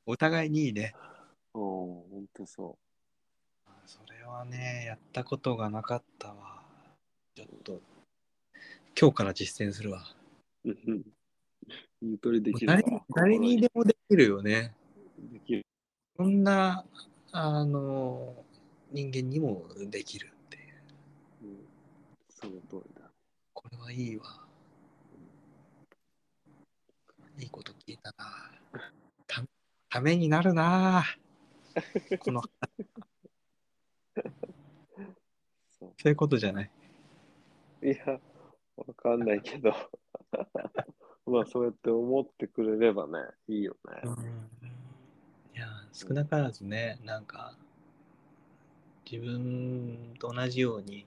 [0.05, 0.93] お互いにいいね。
[1.55, 2.77] うん、ほんとそ
[3.91, 6.63] それはね、やったことがなかったわ。
[7.35, 7.81] ちょっと、
[8.97, 10.05] 今日から実践するわ。
[10.63, 12.83] ゆとりできる
[13.13, 14.73] 誰にでもできるよね。
[15.33, 15.65] できる。
[16.15, 16.85] そんな、
[17.33, 18.33] あの、
[18.93, 20.73] 人間にもできるっていう。
[21.43, 21.57] うん、
[22.29, 23.09] その通りだ。
[23.51, 24.23] これはいいわ。
[27.37, 28.25] いいこと聞いたな。
[29.27, 29.43] た
[29.89, 31.03] ためになるな。
[32.19, 32.41] この、
[35.97, 36.71] そそういうことじゃない。
[37.81, 38.19] ういや、
[38.77, 39.73] わかんないけど。
[41.25, 44.01] まあ、そうやって思ってくれればね、いいよね。
[45.53, 47.55] いや少なからずねなんか
[49.09, 51.05] 自分と同じように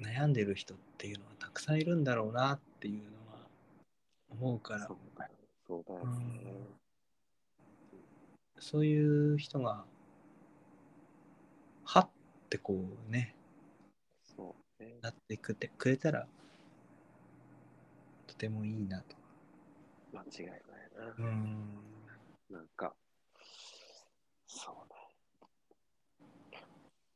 [0.00, 3.46] 悩んでる人っていうのはたくさんいるんだろうなっていうのは
[4.30, 5.30] 思うからそうだよ。
[5.66, 6.82] そうだよね。
[8.58, 9.84] そういう人がは
[12.52, 13.34] ってこうね
[14.36, 14.98] そね。
[15.00, 16.26] なってくれくれたら、
[18.26, 19.16] とてもいいなと。
[20.12, 20.60] 間違いない
[20.94, 21.14] な。
[21.16, 21.68] うん。
[22.50, 22.94] なんか、
[24.46, 24.74] そう
[26.54, 26.58] ね。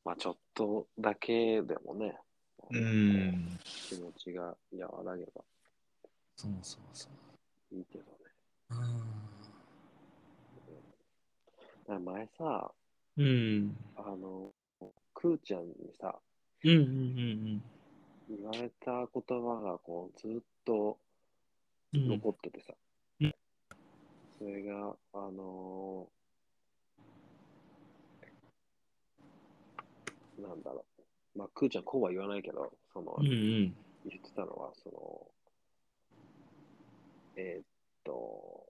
[0.07, 2.19] まあちょっとだけでもね、
[2.71, 3.59] うん。
[3.89, 5.45] 気持ちが和らげば
[6.37, 7.09] そうそうそ
[7.73, 7.77] う。
[7.77, 8.11] いいけどね。
[8.71, 8.79] うん。
[8.79, 8.85] だ
[11.89, 12.73] から前さ、
[13.19, 13.77] うん。
[13.97, 14.53] あの、
[15.27, 16.15] くーちゃんにさ、
[16.63, 17.63] うんうんうん
[18.29, 20.99] 言われた言葉がこうずっと
[21.93, 22.75] 残っててさ、
[23.21, 23.35] うん
[24.39, 30.85] それが、あのーなんだろ
[31.35, 31.39] う。
[31.39, 33.77] まあ、くーちゃんこうは言わないけど、その、うんうん。
[34.05, 35.27] 言ってたのは、その、
[37.37, 37.65] えーっ
[38.05, 38.67] と、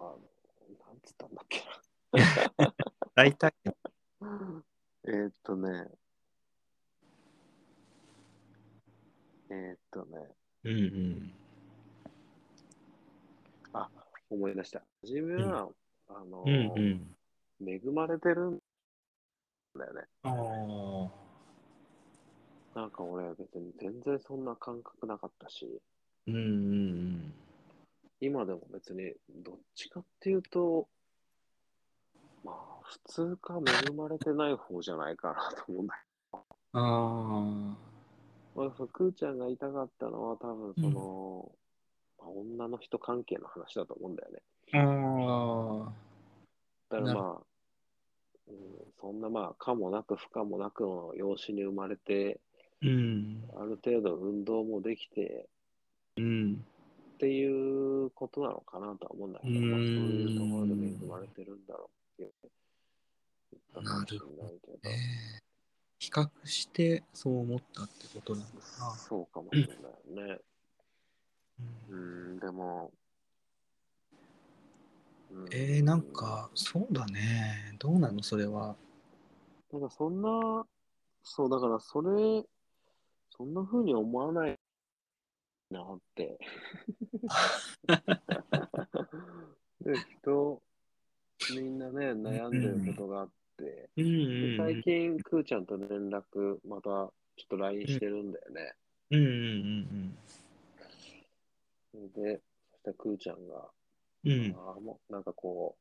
[0.00, 0.10] あの、
[0.86, 1.62] なんつったんだっけ
[3.14, 3.72] 大体、な。
[5.06, 5.86] えーっとね、
[9.50, 10.28] えーっとね、
[10.64, 11.32] うんうん。
[13.72, 13.88] あ、
[14.30, 14.82] 思い出した。
[15.02, 15.68] 自分は、
[16.08, 16.72] あのうん
[17.60, 17.68] うん。
[17.68, 18.60] 恵まれてるん
[19.76, 20.02] だよね。
[20.22, 21.24] ああ。
[22.80, 25.80] なんか俺別に全然そんな感覚なかったし、
[26.26, 27.34] うんうん
[28.20, 30.88] 今でも別にどっちかっていうと、
[32.42, 33.58] まあ普通か
[33.88, 35.94] 恵まれてない方じゃないかなと思うんだ
[36.74, 37.70] うん。
[37.72, 37.76] あ
[38.54, 41.52] けど、まあ、そのくーちゃんが言いたかったのは多分その、
[42.18, 44.42] まあ、女の人関係の話だと思うんだよね。
[44.72, 45.92] あ。
[46.90, 47.42] あだからまあ、
[48.48, 48.54] うん、
[49.00, 52.40] そんなまあ、可もなく不可もなくの養子に生まれて、
[52.82, 53.44] うん。
[53.56, 55.48] ある程度運動もできて
[56.16, 56.64] うん。
[57.14, 62.63] っていうことなのかなとは思うんだけど、うーんまあ、そういうところで恵まれてるんだろうって言ったかもしれ
[63.80, 65.44] ないけど、ねえ
[65.98, 68.94] 比較してそう思ったってことなのかな。
[68.96, 70.38] そうかもしれないよね。
[71.90, 72.92] うんうん、でも、
[75.30, 77.74] うんえー、なん、か、そうだね。
[77.78, 78.76] どうなのそれは。
[79.72, 80.66] なんかそんな、
[81.22, 82.44] そう、だからそれ、
[83.30, 84.58] そんな風に思わない
[85.70, 86.38] なって。
[89.80, 90.62] で、人、
[91.54, 97.12] みんなね、悩んでることがあって、うんで最うん近、くーちゃんと連絡、またちょっ
[97.48, 98.74] と LINE してるんだよね。
[99.10, 99.18] うん。
[99.18, 100.18] うんうん
[101.92, 102.40] それで、
[102.72, 103.70] そしたらくーちゃんが、
[104.24, 104.32] うん。
[104.32, 104.54] うん。
[104.56, 105.76] あーもうなんかこ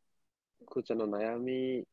[0.61, 1.83] う、くーちゃんの悩み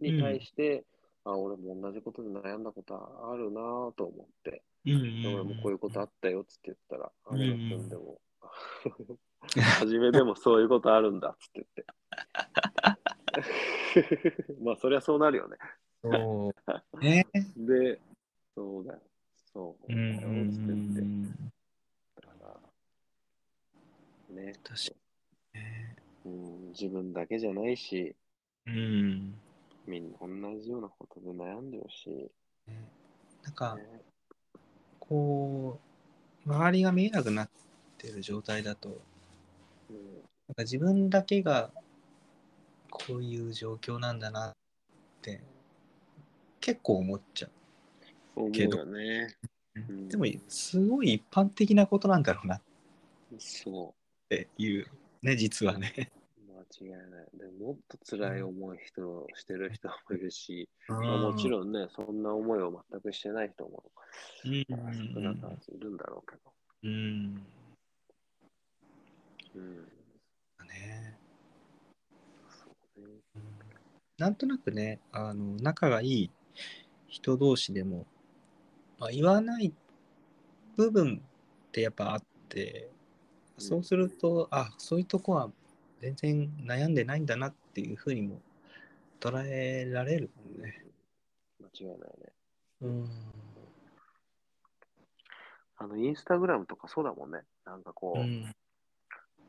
[0.00, 0.84] に対して、
[1.24, 8.20] あ、俺も同じことで悩んだことあるなぁと思って、うんうんで俺もこういうことあったよっつって言ったら、あ、うん村君でも、
[9.78, 11.86] 初めでもそういうことあるんだっつって言って。
[14.62, 15.56] まあ、そりゃそうなるよね。
[16.02, 16.54] そ
[16.94, 16.98] う。
[17.00, 17.26] ね。
[17.56, 18.00] で、
[18.54, 19.00] そうだよ。
[19.52, 21.22] そううん
[22.14, 22.34] だか
[24.30, 24.90] ら、ね、確か
[25.54, 25.96] にね。
[26.24, 28.14] うん、自分だけじゃないし、
[28.66, 29.34] うん。
[29.86, 32.30] みんな同じようなことで悩んでるし、
[33.42, 34.02] なんか、ね
[35.00, 35.78] こ
[36.46, 37.50] う、周りが見えなくなっ
[37.98, 39.00] てる状態だと、
[39.90, 39.96] うん、
[40.48, 41.70] なんか自分だけが
[42.92, 44.52] こういう状況なんだなっ
[45.22, 45.40] て
[46.60, 47.48] 結構思っちゃ
[48.36, 49.34] 思うけどよね。
[49.74, 49.80] う。
[49.80, 52.62] うんでもすごい一般的なことなんだろうなっ
[53.38, 53.94] そ
[54.28, 54.86] ていう
[55.22, 56.12] ね実はね。
[56.38, 57.28] う、間違いない。
[57.38, 60.68] でもっと辛い思い人してる人もいるし、
[61.04, 61.50] まあ、もちん。
[61.50, 63.82] ろんね、そんな思いを全くしてない人も
[64.44, 66.52] うんまあ少なからずいるんだろうけど。
[66.84, 67.46] うん。
[69.54, 69.84] うん、
[70.68, 71.21] ね。
[74.22, 76.30] なんとなくねあの仲がいい
[77.08, 78.06] 人同士でも、
[79.00, 79.74] まあ、言わない
[80.76, 81.20] 部分
[81.68, 82.88] ってやっぱあって
[83.58, 85.50] そうすると、あそういうとこは
[86.00, 88.40] 全然悩んでないんだなっていうふうにも
[89.20, 90.84] 捉えられるもんね。
[91.60, 92.32] 間違いないね。
[92.82, 93.10] うん。
[95.78, 97.40] あの、インスタグラムとかそうだもんね。
[97.64, 98.54] なんかこう、うん、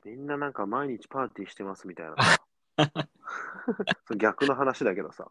[0.03, 2.15] みんななんか毎日パーティーしてますみたいな。
[4.17, 5.29] 逆の話だけどさ。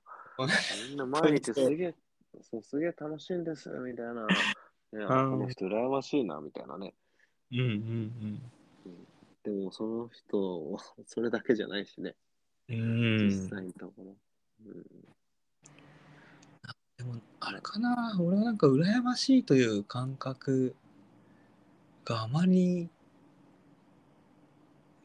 [0.89, 1.95] みんな毎日すげえ、
[2.41, 4.27] そうすげえ楽しいんですみたいな。
[4.95, 6.95] いや、こうんの人羨ましいなみたいなね。
[7.53, 8.53] うんうん
[9.43, 12.15] でもその人、それだけじゃないしね。
[12.69, 12.77] うん。
[12.77, 14.17] うん実際のところ。
[14.67, 14.85] うん
[17.03, 20.77] でもあれかな俺はなんか羨ましいという感覚
[22.05, 22.89] があまり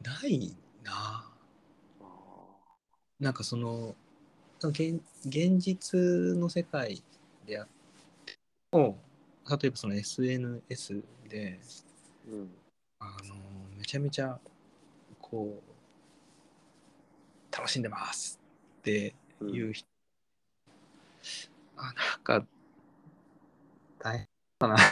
[0.04, 1.28] ないな。
[3.20, 3.94] あなんかその
[4.62, 7.02] 現現実の世界
[7.46, 7.68] であっ
[8.24, 8.38] て
[8.72, 8.96] を
[9.48, 11.60] 例えばその SNS で
[12.28, 12.50] うん。
[13.00, 13.36] あの
[13.76, 14.40] めちゃめちゃ
[15.20, 15.62] こ
[17.52, 18.40] う楽しんでます
[18.80, 19.86] ってうんいう人、
[21.76, 21.94] あなん
[22.24, 22.44] か
[24.00, 24.84] 大変だなって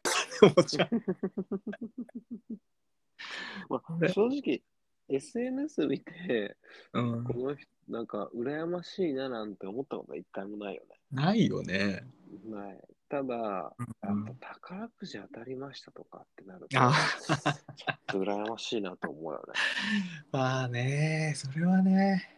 [0.42, 0.88] 思っちゃう。
[3.68, 4.62] まあね、正直、
[5.08, 6.56] SNS 見て、
[6.92, 10.96] うんこの人、なんか、羨ましいななんて思ったことは一回もないよね。
[11.12, 12.04] ないよね。
[12.44, 12.80] ない。
[13.08, 13.72] ただ、や
[14.10, 16.92] うんっぱ宝くじ当たりましたとかってなると、あ
[17.24, 19.52] ちょっと羨ましいなと思うよね。
[20.32, 22.28] まあね、それはね、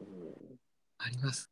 [0.00, 0.58] うん、
[0.98, 1.50] あります。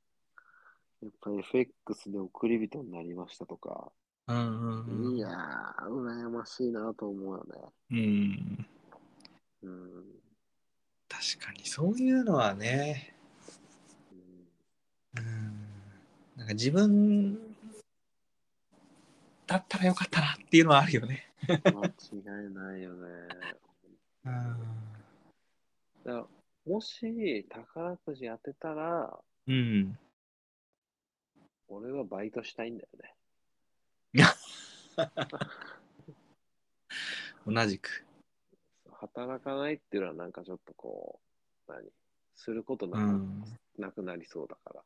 [1.03, 3.93] やっぱ FX で送り人になりましたとか、
[4.29, 5.17] うんうんうん。
[5.17, 7.73] いやー、羨ましいなと思うよね。
[7.91, 8.67] うん。
[9.63, 10.22] うん。
[11.23, 13.15] 確かにそういうのはね、
[15.17, 15.69] うんうん。
[16.37, 17.39] なんか自分
[19.47, 21.31] だったらよかったなっていうのはあるよね。
[21.47, 21.69] 間違い
[22.53, 23.07] ないよね。
[24.25, 24.33] うん。
[26.05, 26.27] だから
[26.67, 29.17] もし宝くじ当てたら、
[29.47, 29.97] うん。
[31.69, 33.15] 俺はバイトしたいんだよね。
[37.47, 38.05] 同じく。
[39.03, 41.21] 働かないっていうのはなんかちょっとこ
[41.69, 41.83] う、何？
[42.35, 43.21] することな。
[43.79, 44.83] なくなりそうだから。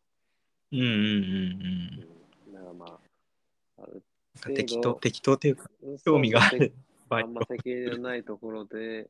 [0.73, 2.09] うんうんうんうん。
[2.49, 4.03] うん、だからまあ、ある
[4.35, 5.71] なんか適当、適当っていうか、
[6.05, 6.73] 興味がある。
[7.09, 9.09] バあんま責任のないところで、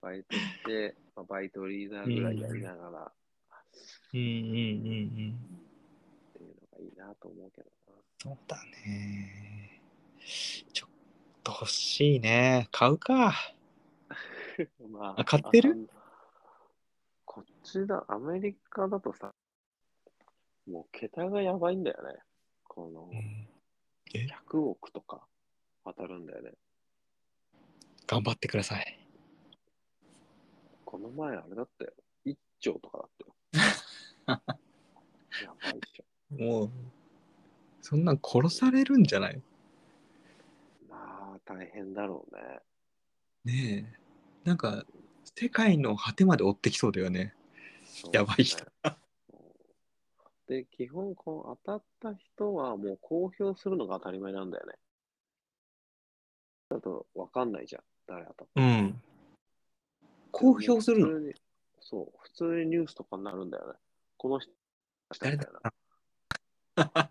[0.00, 3.12] バイトして、まあ、バイトリーダーぐらいやりながら、
[4.12, 4.30] うんうんうんう
[5.30, 5.38] ん。
[6.30, 7.68] っていうのがいいなと思うけど
[8.22, 8.56] そうだ
[8.86, 9.80] ね。
[10.72, 10.90] ちょっ
[11.42, 12.68] と欲しいね。
[12.72, 13.53] 買うか。
[14.58, 14.66] な。
[14.88, 15.88] まあ、あ買ってる？
[15.92, 16.00] あ
[17.24, 19.34] こっちだ、アメリカだとさ、
[20.66, 22.18] もう桁がやばいんだよね。
[22.68, 23.10] この、
[24.14, 25.26] え？100億とか
[25.84, 26.52] 当たるんだよね。
[28.06, 29.00] 頑張ってください。
[30.84, 31.92] この前あれだったよ。
[32.26, 33.34] 1兆とかだったよ。
[35.42, 36.04] やばいでしょ。
[36.44, 36.70] もう、
[37.80, 39.42] そんなん殺されるんじゃない？
[40.88, 42.60] まあ、大変だろうね。
[43.52, 44.03] ねえ。
[44.44, 44.84] なんか、
[45.36, 47.34] 世界の果てまで追ってきそうだよね。
[48.12, 48.64] やばい人。
[50.46, 54.74] で、基本、こう、当たった人はもう公表するのが当たり前なんだよね。
[56.68, 57.82] だと分かんないじゃん。
[58.06, 59.02] 誰当たったうん。
[60.30, 61.32] 公表するの？
[61.80, 63.78] そう、普通にニュースとかになるんだよね。
[64.18, 64.52] この人、
[65.20, 65.48] 誰だ？
[66.76, 67.10] な。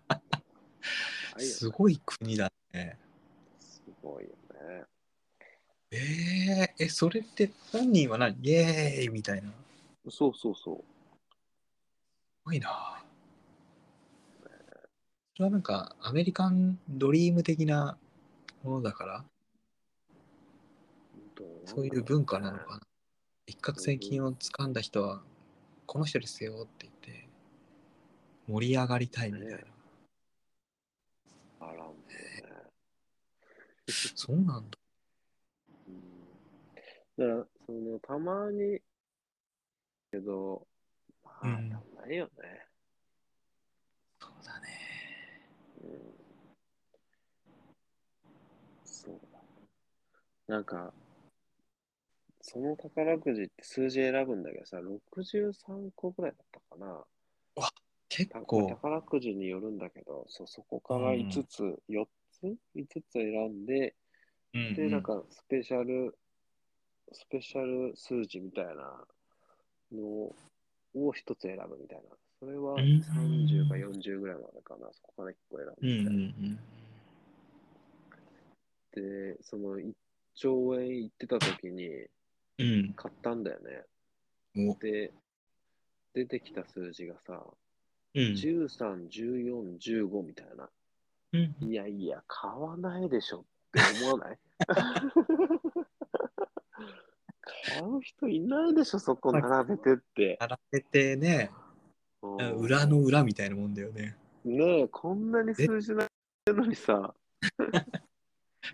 [1.38, 2.98] すごい国だね。
[3.58, 4.84] すごいよね。
[5.96, 8.36] えー、え、それって本人は何？
[8.42, 9.50] イエーイみたいな。
[10.10, 10.84] すそうそうそう。
[12.44, 13.00] ごいな。
[15.36, 17.96] それはなんかアメリカンドリーム的な
[18.62, 19.24] ものだから、
[21.64, 22.80] そういう文化なのかな？
[23.46, 25.22] 一攫千金を掴んだ人は、
[25.86, 27.28] この人ですよって言って、
[28.48, 29.56] 盛り上がりたいみたいな。
[29.56, 29.64] ね
[31.60, 31.94] あらね。
[34.14, 34.78] そうなんだ。
[37.18, 38.80] うん、だから、その、たまに、
[40.10, 40.66] けど、
[41.24, 42.66] まあ、うんないよね。
[44.20, 44.68] そうだね。
[45.82, 46.00] うん。
[48.84, 50.54] そうだ。
[50.54, 50.92] なんか、
[52.40, 57.04] その宝くじって数字選ぶんだけどさ、63個ぐらいだったかな。
[57.58, 57.72] た
[58.08, 63.94] 結構、宝くじによるんだけど、そうそこから5つ、4つ ?5 つ選んで、
[64.52, 66.16] うんで、なんかスペシャル、
[67.12, 69.06] スペシャル数字みたいな
[69.92, 70.32] の
[70.94, 72.16] を一つ選ぶみたいな。
[72.40, 74.88] それはん30か40ぐらいまでかな。
[74.92, 76.10] そこから1個選んうんう
[76.50, 76.58] ん
[78.92, 79.00] で、
[79.34, 79.92] で、その1
[80.34, 81.88] 兆円いってた時に
[82.58, 82.92] うん。
[82.94, 83.82] 買ったんだよね。
[84.56, 84.70] うん。
[84.70, 85.12] おで、
[86.14, 87.42] 出てきた数字がさ、
[88.14, 88.22] うん。
[88.34, 90.68] 13、14、15みたいな。
[91.32, 94.38] うんいやいや、買わないでしょって思わない？
[94.68, 94.84] 買
[97.80, 100.38] う人いないでしょ、そこ並べてって。
[100.40, 101.50] 並べてね、
[102.22, 104.16] うん裏の裏みたいなもんだよね。
[104.44, 107.14] ねえ、こんなに数字なってるのにさ、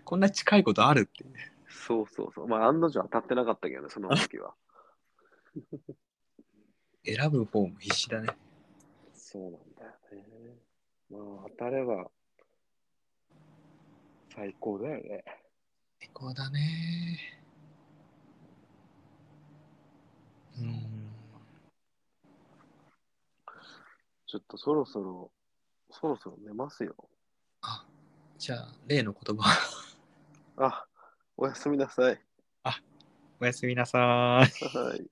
[0.05, 1.25] こんな近いことあるって。
[1.67, 2.47] そうそうそう。
[2.47, 4.53] まあ、案の定当たってなかったけどね、その時は。
[7.03, 8.29] 選ぶ方も必死だね。
[9.13, 9.91] そうなんだよ
[10.39, 10.57] ね。
[11.09, 12.09] まあ、当たれば
[14.33, 15.23] 最高だよね。
[15.99, 17.19] 最高だね。
[20.50, 20.50] うん。
[24.27, 25.31] ちょっとそろそろ、
[25.89, 26.95] そろそろ寝ますよ。
[27.61, 27.85] あ、
[28.37, 29.53] じゃあ、例の言葉。
[30.57, 30.85] あ、
[31.37, 32.21] おやすみなさい。
[33.41, 34.01] おやすみなさい。
[34.01, 35.09] はい。